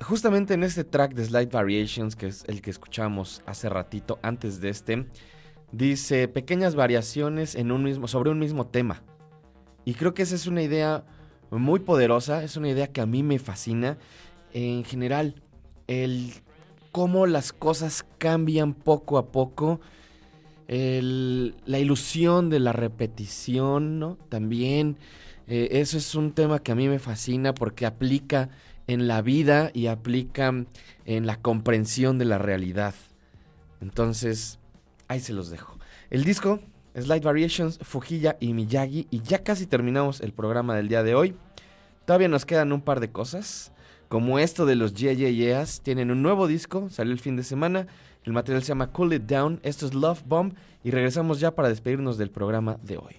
Justamente 0.00 0.54
en 0.54 0.64
este 0.64 0.84
track 0.84 1.14
de 1.14 1.24
Slight 1.24 1.52
Variations, 1.52 2.16
que 2.16 2.26
es 2.26 2.44
el 2.48 2.60
que 2.60 2.70
escuchamos 2.70 3.42
hace 3.46 3.68
ratito 3.68 4.18
antes 4.22 4.60
de 4.60 4.70
este, 4.70 5.06
dice 5.70 6.28
pequeñas 6.28 6.74
variaciones 6.74 7.54
en 7.54 7.72
un 7.72 7.84
mismo, 7.84 8.08
sobre 8.08 8.30
un 8.30 8.38
mismo 8.38 8.66
tema. 8.66 9.02
Y 9.84 9.94
creo 9.94 10.14
que 10.14 10.22
esa 10.22 10.34
es 10.34 10.46
una 10.46 10.62
idea 10.62 11.04
muy 11.50 11.80
poderosa, 11.80 12.42
es 12.42 12.56
una 12.56 12.68
idea 12.68 12.86
que 12.86 13.00
a 13.00 13.06
mí 13.06 13.22
me 13.22 13.38
fascina. 13.38 13.98
En 14.52 14.84
general, 14.84 15.42
el 15.86 16.32
cómo 16.92 17.26
las 17.26 17.52
cosas 17.52 18.04
cambian 18.18 18.74
poco 18.74 19.18
a 19.18 19.32
poco. 19.32 19.80
La 20.72 21.78
ilusión 21.78 22.48
de 22.50 22.60
la 22.60 22.72
repetición, 22.72 23.98
¿no? 23.98 24.16
También. 24.28 24.96
Eh, 25.46 25.80
eso 25.80 25.98
es 25.98 26.14
un 26.14 26.32
tema 26.32 26.60
que 26.60 26.72
a 26.72 26.74
mí 26.74 26.88
me 26.88 26.98
fascina 26.98 27.52
porque 27.52 27.84
aplica 27.84 28.48
en 28.86 29.08
la 29.08 29.22
vida 29.22 29.70
y 29.74 29.88
aplica 29.88 30.54
en 31.04 31.26
la 31.26 31.36
comprensión 31.36 32.18
de 32.18 32.24
la 32.24 32.38
realidad. 32.38 32.94
Entonces, 33.80 34.58
ahí 35.08 35.20
se 35.20 35.32
los 35.32 35.50
dejo. 35.50 35.78
El 36.10 36.24
disco, 36.24 36.60
Slide 36.94 37.20
Variations, 37.20 37.78
Fujilla 37.82 38.36
y 38.40 38.54
Miyagi. 38.54 39.08
Y 39.10 39.20
ya 39.22 39.42
casi 39.42 39.66
terminamos 39.66 40.20
el 40.20 40.32
programa 40.32 40.74
del 40.76 40.88
día 40.88 41.02
de 41.02 41.14
hoy. 41.14 41.34
Todavía 42.06 42.28
nos 42.28 42.46
quedan 42.46 42.72
un 42.72 42.80
par 42.80 43.00
de 43.00 43.10
cosas 43.10 43.72
como 44.12 44.38
esto 44.38 44.66
de 44.66 44.76
los 44.76 44.92
Yeah 44.92 45.64
tienen 45.82 46.10
un 46.10 46.20
nuevo 46.20 46.46
disco, 46.46 46.90
salió 46.90 47.14
el 47.14 47.18
fin 47.18 47.34
de 47.34 47.42
semana. 47.42 47.86
El 48.24 48.32
material 48.32 48.62
se 48.62 48.68
llama 48.68 48.88
Cool 48.88 49.14
It 49.14 49.22
Down. 49.22 49.60
Esto 49.62 49.86
es 49.86 49.94
Love 49.94 50.22
Bomb. 50.26 50.54
Y 50.84 50.90
regresamos 50.90 51.40
ya 51.40 51.54
para 51.54 51.68
despedirnos 51.68 52.18
del 52.18 52.30
programa 52.30 52.78
de 52.82 52.98
hoy. 52.98 53.16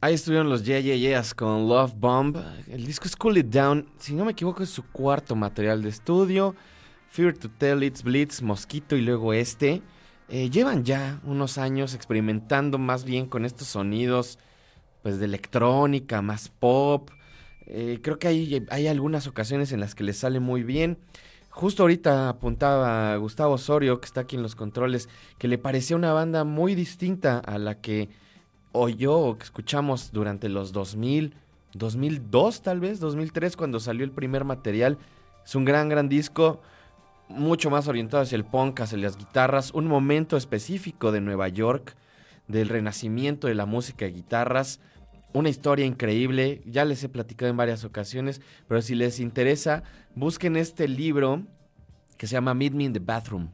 Ahí 0.00 0.14
estuvieron 0.14 0.48
los 0.48 0.64
Yeah 0.64 0.80
Yeah 0.80 0.96
Yeahs 0.96 1.34
con 1.34 1.68
Love 1.68 1.94
Bomb. 1.96 2.36
El 2.68 2.86
disco 2.86 3.06
es 3.06 3.16
Cool 3.16 3.38
It 3.38 3.46
Down. 3.46 3.88
Si 3.98 4.14
no 4.14 4.24
me 4.24 4.32
equivoco, 4.32 4.62
es 4.62 4.70
su 4.70 4.84
cuarto 4.84 5.34
material 5.34 5.82
de 5.82 5.88
estudio. 5.88 6.54
Fear 7.08 7.34
to 7.34 7.48
Tell, 7.50 7.82
It's 7.82 8.02
Blitz, 8.02 8.42
Mosquito 8.42 8.96
y 8.96 9.00
luego 9.00 9.32
este. 9.32 9.82
Eh, 10.28 10.50
llevan 10.50 10.84
ya 10.84 11.20
unos 11.24 11.56
años 11.56 11.94
experimentando 11.94 12.78
más 12.78 13.04
bien 13.04 13.26
con 13.26 13.44
estos 13.44 13.68
sonidos 13.68 14.38
pues 15.02 15.18
de 15.18 15.24
electrónica, 15.24 16.20
más 16.20 16.48
pop. 16.48 17.10
Eh, 17.66 18.00
creo 18.02 18.18
que 18.18 18.28
hay, 18.28 18.66
hay 18.70 18.88
algunas 18.88 19.26
ocasiones 19.26 19.72
en 19.72 19.80
las 19.80 19.94
que 19.94 20.04
les 20.04 20.18
sale 20.18 20.40
muy 20.40 20.62
bien. 20.62 20.98
Justo 21.48 21.84
ahorita 21.84 22.28
apuntaba 22.28 23.16
Gustavo 23.16 23.54
Osorio, 23.54 23.98
que 24.00 24.06
está 24.06 24.22
aquí 24.22 24.36
en 24.36 24.42
los 24.42 24.54
controles, 24.54 25.08
que 25.38 25.48
le 25.48 25.56
parecía 25.56 25.96
una 25.96 26.12
banda 26.12 26.44
muy 26.44 26.74
distinta 26.74 27.38
a 27.38 27.58
la 27.58 27.80
que 27.80 28.10
oyó 28.76 29.18
o 29.18 29.38
que 29.38 29.44
escuchamos 29.44 30.12
durante 30.12 30.48
los 30.48 30.72
2000, 30.72 31.34
2002 31.74 32.62
tal 32.62 32.80
vez, 32.80 33.00
2003 33.00 33.56
cuando 33.56 33.80
salió 33.80 34.04
el 34.04 34.10
primer 34.10 34.44
material. 34.44 34.98
Es 35.44 35.54
un 35.54 35.64
gran, 35.64 35.88
gran 35.88 36.08
disco, 36.08 36.60
mucho 37.28 37.70
más 37.70 37.88
orientado 37.88 38.22
hacia 38.22 38.36
el 38.36 38.44
punk, 38.44 38.80
hacia 38.80 38.98
las 38.98 39.16
guitarras, 39.16 39.72
un 39.72 39.86
momento 39.86 40.36
específico 40.36 41.12
de 41.12 41.20
Nueva 41.20 41.48
York, 41.48 41.96
del 42.48 42.68
renacimiento 42.68 43.46
de 43.46 43.54
la 43.54 43.66
música 43.66 44.04
de 44.04 44.12
guitarras. 44.12 44.80
Una 45.32 45.48
historia 45.48 45.84
increíble, 45.84 46.62
ya 46.64 46.84
les 46.84 47.02
he 47.04 47.08
platicado 47.08 47.50
en 47.50 47.56
varias 47.56 47.84
ocasiones, 47.84 48.40
pero 48.68 48.80
si 48.82 48.94
les 48.94 49.20
interesa, 49.20 49.82
busquen 50.14 50.56
este 50.56 50.88
libro 50.88 51.42
que 52.16 52.26
se 52.26 52.34
llama 52.34 52.54
Meet 52.54 52.72
Me 52.72 52.84
in 52.84 52.92
the 52.92 53.00
Bathroom. 53.00 53.48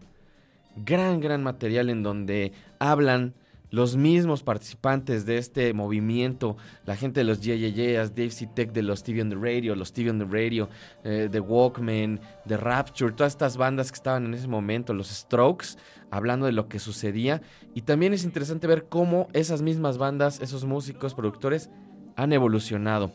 Gran, 0.77 1.21
gran 1.21 1.43
material 1.43 1.91
en 1.91 2.03
donde 2.03 2.53
hablan 2.79 3.35
los 3.73 3.97
mismos 3.97 4.43
participantes 4.43 5.25
de 5.25 5.39
este 5.39 5.73
movimiento, 5.73 6.59
la 6.85 6.95
gente 6.95 7.21
de 7.21 7.25
los 7.25 7.41
JJJs, 7.41 8.15
Dave 8.15 8.31
C. 8.31 8.47
Tech 8.47 8.71
de 8.71 8.83
los 8.83 9.03
TV 9.03 9.23
on 9.23 9.31
the 9.31 9.37
Radio, 9.37 9.75
los 9.75 9.95
TV 9.95 10.11
on 10.11 10.19
the 10.19 10.27
Radio, 10.27 10.69
eh, 11.05 11.29
The 11.33 11.41
Walkman, 11.41 12.21
The 12.47 12.59
Rapture, 12.59 13.13
todas 13.13 13.33
estas 13.33 13.57
bandas 13.57 13.91
que 13.91 13.97
estaban 13.97 14.27
en 14.27 14.35
ese 14.35 14.47
momento, 14.47 14.93
los 14.93 15.09
Strokes, 15.09 15.79
hablando 16.11 16.45
de 16.45 16.53
lo 16.53 16.69
que 16.69 16.79
sucedía. 16.79 17.41
Y 17.75 17.83
también 17.83 18.13
es 18.13 18.25
interesante 18.25 18.67
ver 18.67 18.85
cómo 18.91 19.29
esas 19.33 19.63
mismas 19.63 19.97
bandas, 19.97 20.41
esos 20.43 20.67
músicos, 20.67 21.15
productores, 21.15 21.71
han 22.15 22.35
evolucionado. 22.35 23.11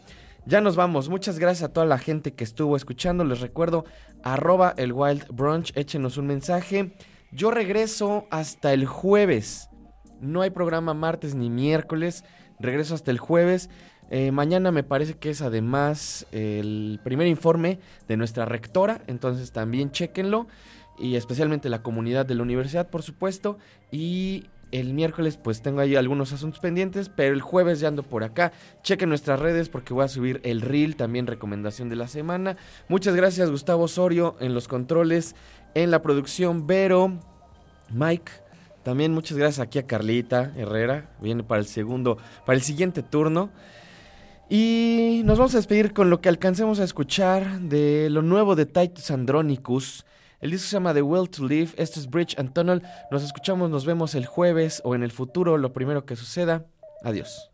Ya 0.48 0.60
nos 0.60 0.76
vamos. 0.76 1.08
Muchas 1.08 1.38
gracias 1.38 1.70
a 1.70 1.74
toda 1.74 1.86
la 1.86 2.00
gente 2.00 2.34
que 2.34 2.44
estuvo 2.44 2.76
escuchando. 2.76 3.24
Les 3.24 3.42
recuerdo, 3.42 3.86
arroba 4.24 4.74
el 4.78 4.92
Wild 4.92 5.28
Brunch, 5.32 5.72
échenos 5.76 6.18
un 6.18 6.26
mensaje. 6.26 6.96
Yo 7.32 7.52
regreso 7.52 8.26
hasta 8.32 8.74
el 8.74 8.88
jueves. 8.88 9.70
No 10.22 10.42
hay 10.42 10.50
programa 10.50 10.94
martes 10.94 11.36
ni 11.36 11.50
miércoles. 11.50 12.24
Regreso 12.60 12.96
hasta 12.96 13.12
el 13.12 13.20
jueves. 13.20 13.70
Eh, 14.10 14.32
mañana 14.32 14.72
me 14.72 14.84
parece 14.84 15.16
que 15.16 15.30
es 15.30 15.42
además 15.42 16.26
el 16.32 17.00
primer 17.04 17.28
informe 17.28 17.80
de 18.08 18.18
nuestra 18.18 18.46
rectora. 18.46 19.02
Entonces 19.08 19.52
también 19.52 19.92
chequenlo. 19.92 20.48
Y 21.00 21.16
especialmente 21.16 21.70
la 21.70 21.84
comunidad 21.84 22.26
de 22.26 22.36
la 22.36 22.44
universidad, 22.44 22.90
por 22.90 23.04
supuesto. 23.04 23.58
Y 23.92 24.46
el 24.72 24.94
miércoles 24.94 25.38
pues 25.38 25.62
tengo 25.62 25.80
ahí 25.80 25.96
algunos 25.96 26.34
asuntos 26.34 26.60
pendientes, 26.60 27.10
pero 27.10 27.34
el 27.34 27.42
jueves 27.42 27.80
ya 27.80 27.88
ando 27.88 28.04
por 28.04 28.24
acá. 28.24 28.52
Chequen 28.84 29.10
nuestras 29.10 29.40
redes 29.40 29.70
porque 29.70 29.94
voy 29.94 30.06
a 30.06 30.10
subir 30.10 30.42
el 30.44 30.62
reel, 30.62 30.96
también 30.96 31.28
recomendación 31.28 31.90
de 31.90 31.96
la 31.96 32.08
semana. 32.08 32.58
Muchas 32.90 33.16
gracias 33.16 33.50
Gustavo 33.50 33.84
Osorio 33.84 34.36
en 34.40 34.54
los 34.54 34.68
controles, 34.68 35.36
en 35.74 35.92
la 35.92 36.02
producción, 36.02 36.68
Vero, 36.68 37.20
Mike. 37.90 38.47
También 38.88 39.14
muchas 39.14 39.38
gracias 39.38 39.60
aquí 39.60 39.80
a 39.80 39.86
Carlita 39.86 40.54
Herrera, 40.56 41.10
viene 41.20 41.44
para 41.44 41.60
el 41.60 41.68
segundo, 41.68 42.18
para 42.46 42.56
el 42.56 42.62
siguiente 42.62 43.04
turno. 43.04 43.50
Y 44.50 45.24
nos 45.26 45.38
vamos 45.38 45.54
a 45.56 45.58
despedir 45.58 45.92
con 45.92 46.10
lo 46.10 46.22
que 46.22 46.30
alcancemos 46.30 46.80
a 46.80 46.86
escuchar 46.86 47.60
de 47.60 48.10
lo 48.10 48.22
nuevo 48.22 48.56
de 48.56 48.66
Titus 48.66 49.12
Andronicus. 49.12 50.06
El 50.40 50.52
disco 50.52 50.70
se 50.70 50.74
llama 50.78 50.94
The 50.94 51.02
Will 51.02 51.30
to 51.30 51.46
Live. 51.46 51.72
Esto 51.76 52.00
es 52.00 52.10
Bridge 52.10 52.40
and 52.40 52.54
Tunnel. 52.54 52.82
Nos 53.12 53.24
escuchamos, 53.24 53.70
nos 53.70 53.86
vemos 53.86 54.16
el 54.16 54.26
jueves 54.26 54.82
o 54.86 54.96
en 54.96 55.04
el 55.04 55.12
futuro, 55.12 55.58
lo 55.58 55.74
primero 55.74 56.06
que 56.06 56.16
suceda. 56.16 56.64
Adiós. 57.04 57.52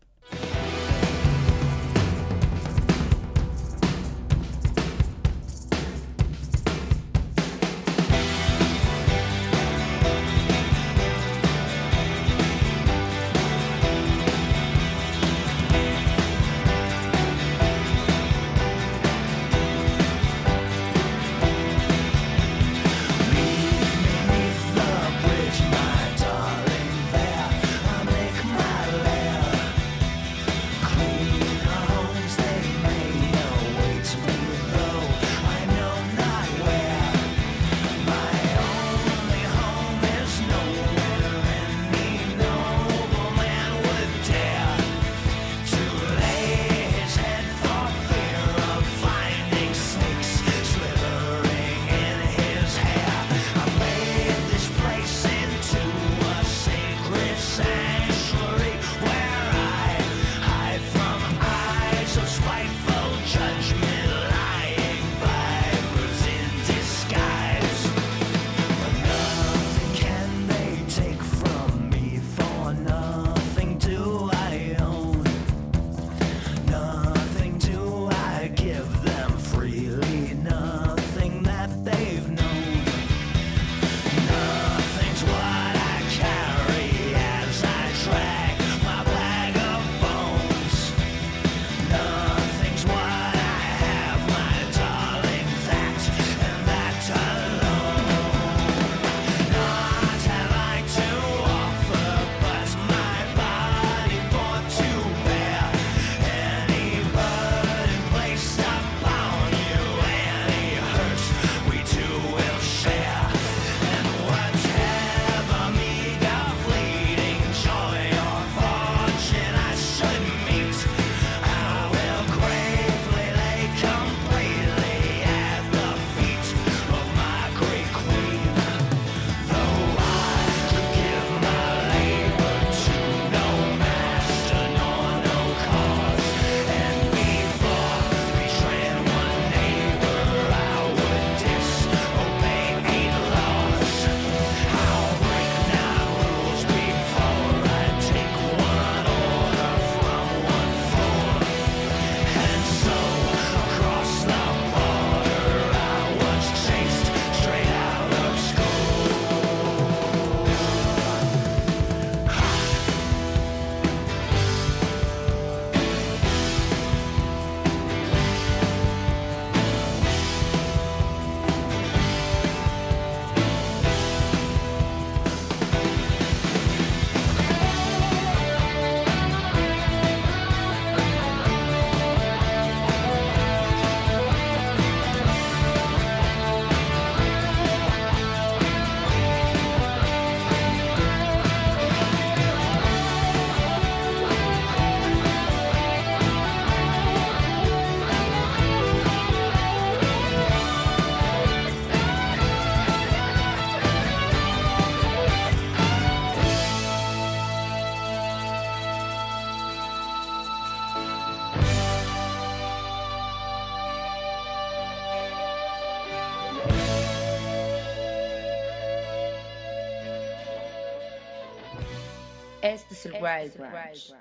Este 223.04 223.18
es 223.18 223.22
el 223.22 223.22
Wild 223.22 223.70
Branch. 223.70 224.14